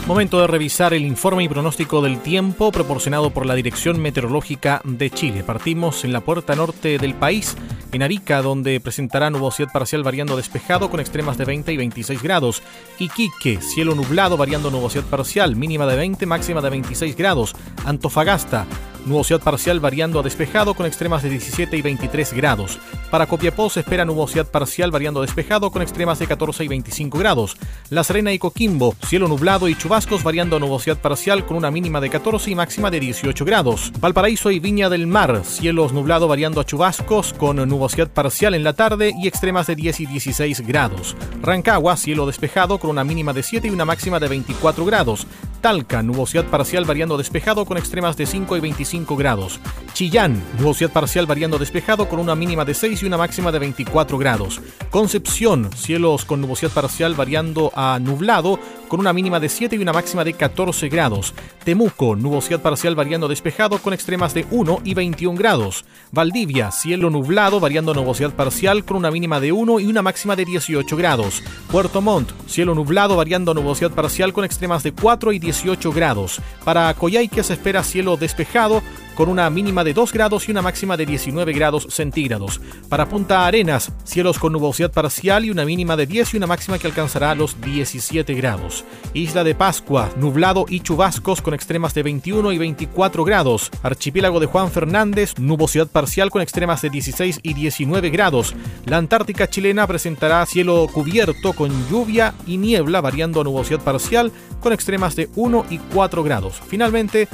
Momento 0.09 0.41
de 0.41 0.49
revisar 0.49 0.95
el 0.95 1.05
informe 1.05 1.45
y 1.45 1.49
pronóstico 1.49 2.03
del 2.03 2.19
tiempo 2.19 2.73
proporcionado 2.73 3.31
por 3.31 3.47
la 3.47 3.55
Dirección 3.55 4.01
Meteorológica 4.03 4.81
de 4.83 5.11
Chile. 5.11 5.45
Partimos 5.45 6.05
en 6.05 6.13
la 6.13 6.23
puerta 6.23 6.57
norte 6.57 6.99
del 6.99 7.15
país, 7.15 7.57
en 7.93 8.03
Arica, 8.03 8.43
donde 8.43 8.81
presentará 8.81 9.31
nubosidad 9.31 9.71
parcial 9.71 10.03
variando 10.03 10.37
despejado 10.37 10.91
con 10.91 10.99
extremas 10.99 11.39
de 11.39 11.45
20 11.45 11.73
y 11.73 11.77
26 11.77 12.21
grados. 12.21 12.63
Iquique, 12.99 13.61
cielo 13.61 13.95
nublado 13.95 14.37
variando 14.37 14.73
nubosidad 14.73 15.05
parcial, 15.05 15.55
mínima 15.55 15.87
de 15.87 15.95
20, 15.99 16.27
máxima 16.27 16.61
de 16.61 16.71
26 16.71 17.17
grados. 17.17 17.55
Antofagasta, 17.85 18.67
Nubosidad 19.07 19.43
parcial 19.43 19.81
variando 19.81 20.21
a 20.21 20.23
despejado 20.23 20.73
con 20.73 20.87
extremas 20.87 21.23
de 21.23 21.29
17 21.29 21.77
y 21.77 21.83
23 21.83 22.33
grados. 22.33 22.79
Para 23.11 23.27
Copiapó 23.27 23.69
se 23.69 23.81
espera 23.81 24.07
nubosidad 24.07 24.47
parcial 24.47 24.91
variando 24.91 25.21
a 25.21 25.27
despejado 25.27 25.71
con 25.71 25.83
extremas 25.83 26.19
de 26.19 26.27
14 26.27 26.65
y 26.65 26.69
25 26.69 27.19
grados. 27.19 27.59
La 27.91 28.03
Serena 28.03 28.33
y 28.33 28.39
Coquimbo, 28.39 28.97
cielo 29.07 29.29
nublado 29.29 29.69
y 29.69 29.77
chubascos 29.77 30.23
variando 30.23 30.57
a 30.57 30.59
nubosidad 30.59 30.97
parcial 30.97 31.45
con 31.45 31.59
una 31.59 31.71
mínima 31.71 32.01
de 32.01 32.09
14 32.09 32.51
y 32.51 32.55
máxima 32.55 32.91
de 32.91 33.01
18 33.01 33.45
grados. 33.45 33.93
Valparaíso 34.01 34.51
y 34.51 34.59
Viña 34.59 34.89
del 34.89 35.07
Mar, 35.07 35.43
cielos 35.45 35.93
nublado 35.93 36.27
variando 36.27 36.63
a 36.63 36.65
chubascos 36.65 37.35
con 37.35 37.57
nubosidad 37.69 38.09
parcial 38.09 38.55
en 38.55 38.65
la 38.65 38.73
tarde 38.73 39.13
y 39.23 39.29
extremas 39.29 39.67
de 39.67 39.77
10 39.77 40.01
y 40.01 40.07
16 40.07 40.67
grados. 40.67 41.15
Rancagua, 41.43 41.99
cielo 41.99 42.27
despejado 42.27 42.79
con 42.79 42.89
una 42.89 43.05
mínima 43.05 43.35
de 43.35 43.43
7 43.43 43.69
y 43.69 43.71
una 43.71 43.85
máxima 43.85 44.19
de 44.19 44.29
24 44.29 44.83
grados. 44.87 45.27
Talca, 45.61 46.03
nubosidad 46.03 46.45
parcial 46.47 46.85
variando 46.85 47.17
despejado 47.17 47.65
con 47.65 47.79
extremas 47.79 48.17
de 48.17 48.27
5 48.27 48.57
y 48.57 48.61
25 48.61 48.94
grados. 49.03 49.61
Chillán, 49.93 50.43
nubosidad 50.59 50.93
parcial 50.93 51.27
variando 51.27 51.59
despejado 51.59 52.09
con 52.09 52.19
una 52.19 52.35
mínima 52.35 52.65
de 52.65 52.75
6 52.75 53.03
y 53.03 53.07
una 53.07 53.17
máxima 53.17 53.53
de 53.53 53.59
24 53.59 54.19
grados. 54.19 54.61
Concepción, 54.91 55.71
cielos 55.77 56.25
con 56.25 56.41
nubosidad 56.41 56.73
parcial 56.73 57.15
variando 57.15 57.73
a 57.75 57.99
nublado 58.01 58.59
con 58.89 59.01
una 59.01 59.13
mínima 59.13 59.41
de 59.41 59.49
7 59.49 59.77
y 59.77 59.79
una 59.81 59.93
máxima 59.93 60.25
de 60.25 60.35
14 60.35 60.89
grados. 60.89 61.35
Temuco, 61.65 62.15
nubosidad 62.15 62.61
parcial 62.61 62.95
variando 62.95 63.29
despejado 63.29 63.79
con 63.79 63.93
extremas 63.93 64.35
de 64.35 64.47
1 64.51 64.81
y 64.85 64.95
21 64.95 65.37
grados. 65.39 65.85
Valdivia, 66.13 66.71
cielo 66.71 67.11
nublado 67.11 67.59
variando 67.59 67.93
a 67.93 67.95
nubosidad 67.95 68.33
parcial 68.35 68.85
con 68.85 68.97
una 68.97 69.11
mínima 69.11 69.41
de 69.41 69.53
1 69.53 69.81
y 69.81 69.87
una 69.87 70.03
máxima 70.03 70.37
de 70.37 70.45
18 70.45 70.97
grados. 70.97 71.43
Puerto 71.71 72.01
Montt, 72.01 72.31
cielo 72.47 72.75
nublado 72.75 73.17
variando 73.17 73.51
a 73.51 73.55
nubosidad 73.55 73.91
parcial 73.91 74.33
con 74.33 74.45
extremas 74.45 74.83
de 74.85 74.93
4 74.93 75.33
y 75.33 75.39
18 75.39 75.93
grados. 75.93 76.41
Para 76.65 76.95
Coyhaique 76.95 77.43
se 77.43 77.55
espera 77.55 77.83
cielo 77.83 78.17
despejado 78.17 78.83
con 79.15 79.29
una 79.29 79.49
mínima 79.51 79.85
de 79.85 79.95
2 79.95 80.13
grados 80.13 80.49
y 80.49 80.51
una 80.51 80.63
máxima 80.63 80.97
de 80.97 81.07
19 81.07 81.53
grados 81.53 81.87
centígrados. 81.91 82.61
Para 82.89 83.09
Punta 83.09 83.47
Arenas, 83.47 83.93
cielos 84.05 84.39
con 84.39 84.53
nubosidad 84.53 84.93
parcial 84.93 85.45
y 85.45 85.51
una 85.51 85.65
mínima 85.65 85.97
de 85.97 86.07
10 86.07 86.35
y 86.35 86.37
una 86.37 86.47
máxima 86.47 86.79
que 86.79 86.87
alcanzará 86.87 87.35
los 87.35 87.61
17 87.61 88.35
grados. 88.35 88.85
Isla 89.15 89.45
de 89.45 89.55
Pascua, 89.55 90.11
nublado 90.17 90.67
y 90.69 90.81
chubascos 90.81 91.43
con 91.43 91.55
extremas 91.55 91.95
de 91.95 92.03
21 92.03 92.53
y 92.53 92.59
24 92.59 93.25
grados. 93.25 93.71
Archipiélago 93.83 94.41
de 94.41 94.47
Juan 94.47 94.71
Fernández, 94.71 95.35
nubosidad 95.39 95.89
parcial 95.89 96.31
con 96.31 96.43
extremas 96.43 96.83
de 96.83 96.91
16 96.91 97.41
y 97.43 97.55
19 97.55 98.11
grados. 98.11 98.55
La 98.87 98.99
Antártica 98.99 99.49
chilena 99.49 99.87
presentará 99.87 100.45
cielo 100.47 100.87
cubierto 100.93 101.53
con 101.53 101.71
lluvia 101.89 102.35
y 102.47 102.57
niebla 102.57 103.01
variando 103.01 103.41
a 103.41 103.45
nubosidad 103.45 103.81
parcial 103.81 104.33
con 104.61 104.73
extremas 104.73 105.15
de 105.17 105.29
1 105.37 105.67
y 105.71 105.79
4 105.79 106.23
grados. 106.23 106.61
Finalmente, 106.67 107.29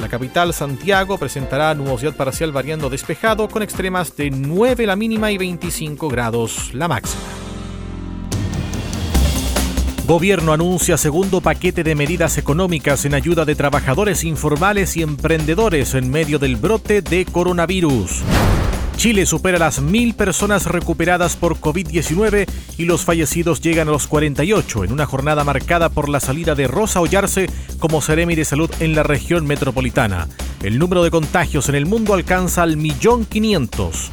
la 0.00 0.08
capital, 0.08 0.52
Santiago, 0.52 1.18
presentará 1.18 1.74
nubosidad 1.74 2.14
parcial 2.14 2.52
variando 2.52 2.90
despejado 2.90 3.48
con 3.48 3.62
extremas 3.62 4.16
de 4.16 4.30
9 4.30 4.86
la 4.86 4.96
mínima 4.96 5.30
y 5.30 5.38
25 5.38 6.08
grados 6.08 6.72
la 6.74 6.88
máxima. 6.88 7.22
Gobierno 10.06 10.52
anuncia 10.52 10.98
segundo 10.98 11.40
paquete 11.40 11.82
de 11.82 11.94
medidas 11.94 12.36
económicas 12.36 13.06
en 13.06 13.14
ayuda 13.14 13.46
de 13.46 13.54
trabajadores 13.54 14.22
informales 14.24 14.98
y 14.98 15.02
emprendedores 15.02 15.94
en 15.94 16.10
medio 16.10 16.38
del 16.38 16.56
brote 16.56 17.00
de 17.00 17.24
coronavirus. 17.24 18.22
Chile 18.96 19.26
supera 19.26 19.58
las 19.58 19.80
mil 19.80 20.14
personas 20.14 20.66
recuperadas 20.66 21.36
por 21.36 21.56
COVID-19 21.58 22.46
y 22.78 22.84
los 22.84 23.04
fallecidos 23.04 23.60
llegan 23.60 23.88
a 23.88 23.92
los 23.92 24.06
48 24.06 24.84
en 24.84 24.92
una 24.92 25.06
jornada 25.06 25.44
marcada 25.44 25.88
por 25.88 26.08
la 26.08 26.20
salida 26.20 26.54
de 26.54 26.66
Rosa 26.68 27.00
Ollarse 27.00 27.50
como 27.78 28.00
Seremi 28.00 28.34
de 28.34 28.44
Salud 28.44 28.70
en 28.80 28.94
la 28.94 29.02
región 29.02 29.46
metropolitana. 29.46 30.28
El 30.62 30.78
número 30.78 31.02
de 31.02 31.10
contagios 31.10 31.68
en 31.68 31.74
el 31.74 31.86
mundo 31.86 32.14
alcanza 32.14 32.62
al 32.62 32.76
millón 32.76 33.26
quinientos. 33.26 34.10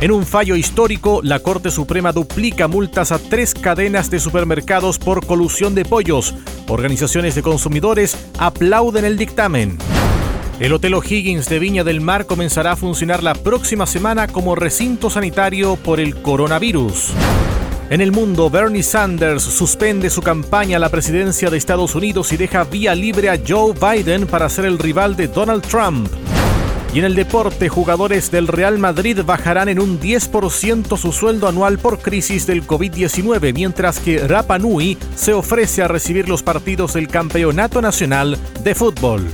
En 0.00 0.12
un 0.12 0.24
fallo 0.26 0.54
histórico, 0.54 1.20
la 1.24 1.40
Corte 1.40 1.72
Suprema 1.72 2.12
duplica 2.12 2.68
multas 2.68 3.10
a 3.10 3.18
tres 3.18 3.52
cadenas 3.52 4.10
de 4.10 4.20
supermercados 4.20 4.98
por 4.98 5.26
colusión 5.26 5.74
de 5.74 5.84
pollos. 5.84 6.34
Organizaciones 6.68 7.34
de 7.34 7.42
consumidores 7.42 8.16
aplauden 8.38 9.04
el 9.04 9.16
dictamen. 9.16 9.78
El 10.60 10.72
Hotel 10.72 10.94
O'Higgins 10.94 11.48
de 11.48 11.60
Viña 11.60 11.84
del 11.84 12.00
Mar 12.00 12.26
comenzará 12.26 12.72
a 12.72 12.76
funcionar 12.76 13.22
la 13.22 13.34
próxima 13.34 13.86
semana 13.86 14.26
como 14.26 14.56
recinto 14.56 15.08
sanitario 15.08 15.76
por 15.76 16.00
el 16.00 16.20
coronavirus. 16.20 17.12
En 17.90 18.00
el 18.00 18.10
mundo, 18.10 18.50
Bernie 18.50 18.82
Sanders 18.82 19.44
suspende 19.44 20.10
su 20.10 20.20
campaña 20.20 20.76
a 20.76 20.80
la 20.80 20.88
presidencia 20.88 21.48
de 21.48 21.56
Estados 21.56 21.94
Unidos 21.94 22.32
y 22.32 22.36
deja 22.36 22.64
vía 22.64 22.96
libre 22.96 23.30
a 23.30 23.38
Joe 23.46 23.72
Biden 23.72 24.26
para 24.26 24.48
ser 24.48 24.64
el 24.64 24.80
rival 24.80 25.14
de 25.14 25.28
Donald 25.28 25.62
Trump. 25.62 26.08
Y 26.92 26.98
en 26.98 27.04
el 27.04 27.14
deporte, 27.14 27.68
jugadores 27.68 28.32
del 28.32 28.48
Real 28.48 28.78
Madrid 28.78 29.20
bajarán 29.24 29.68
en 29.68 29.78
un 29.78 30.00
10% 30.00 30.96
su 30.96 31.12
sueldo 31.12 31.46
anual 31.46 31.78
por 31.78 32.00
crisis 32.00 32.48
del 32.48 32.66
COVID-19, 32.66 33.54
mientras 33.54 34.00
que 34.00 34.26
Rapa 34.26 34.58
Nui 34.58 34.98
se 35.14 35.34
ofrece 35.34 35.82
a 35.82 35.88
recibir 35.88 36.28
los 36.28 36.42
partidos 36.42 36.94
del 36.94 37.06
Campeonato 37.06 37.80
Nacional 37.80 38.36
de 38.64 38.74
Fútbol. 38.74 39.24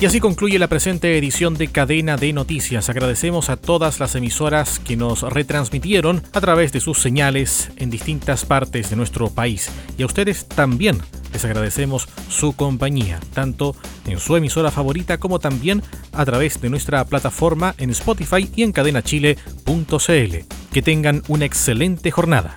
Y 0.00 0.06
así 0.06 0.20
concluye 0.20 0.60
la 0.60 0.68
presente 0.68 1.18
edición 1.18 1.54
de 1.54 1.66
Cadena 1.66 2.16
de 2.16 2.32
Noticias. 2.32 2.88
Agradecemos 2.88 3.50
a 3.50 3.56
todas 3.56 3.98
las 3.98 4.14
emisoras 4.14 4.78
que 4.78 4.96
nos 4.96 5.22
retransmitieron 5.22 6.22
a 6.32 6.40
través 6.40 6.70
de 6.70 6.78
sus 6.78 7.00
señales 7.00 7.72
en 7.78 7.90
distintas 7.90 8.44
partes 8.44 8.90
de 8.90 8.96
nuestro 8.96 9.28
país. 9.30 9.72
Y 9.96 10.04
a 10.04 10.06
ustedes 10.06 10.46
también 10.46 10.98
les 11.32 11.44
agradecemos 11.44 12.08
su 12.28 12.52
compañía, 12.52 13.18
tanto 13.34 13.74
en 14.06 14.20
su 14.20 14.36
emisora 14.36 14.70
favorita 14.70 15.18
como 15.18 15.40
también 15.40 15.82
a 16.12 16.24
través 16.24 16.60
de 16.60 16.70
nuestra 16.70 17.04
plataforma 17.04 17.74
en 17.76 17.90
Spotify 17.90 18.48
y 18.54 18.62
en 18.62 18.70
cadenachile.cl. 18.70 20.36
Que 20.72 20.82
tengan 20.82 21.24
una 21.26 21.44
excelente 21.44 22.12
jornada. 22.12 22.56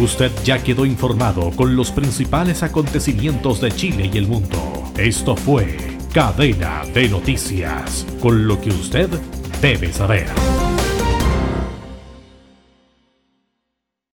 Usted 0.00 0.30
ya 0.44 0.62
quedó 0.62 0.86
informado 0.86 1.50
con 1.50 1.74
los 1.74 1.90
principales 1.90 2.62
acontecimientos 2.62 3.60
de 3.60 3.72
Chile 3.72 4.08
y 4.12 4.16
el 4.16 4.28
mundo. 4.28 4.92
Esto 4.96 5.34
fue 5.34 5.99
Cadena 6.12 6.82
de 6.92 7.08
Noticias, 7.08 8.04
con 8.20 8.48
lo 8.48 8.60
que 8.60 8.70
usted 8.70 9.08
debe 9.62 9.92
saber. 9.92 10.26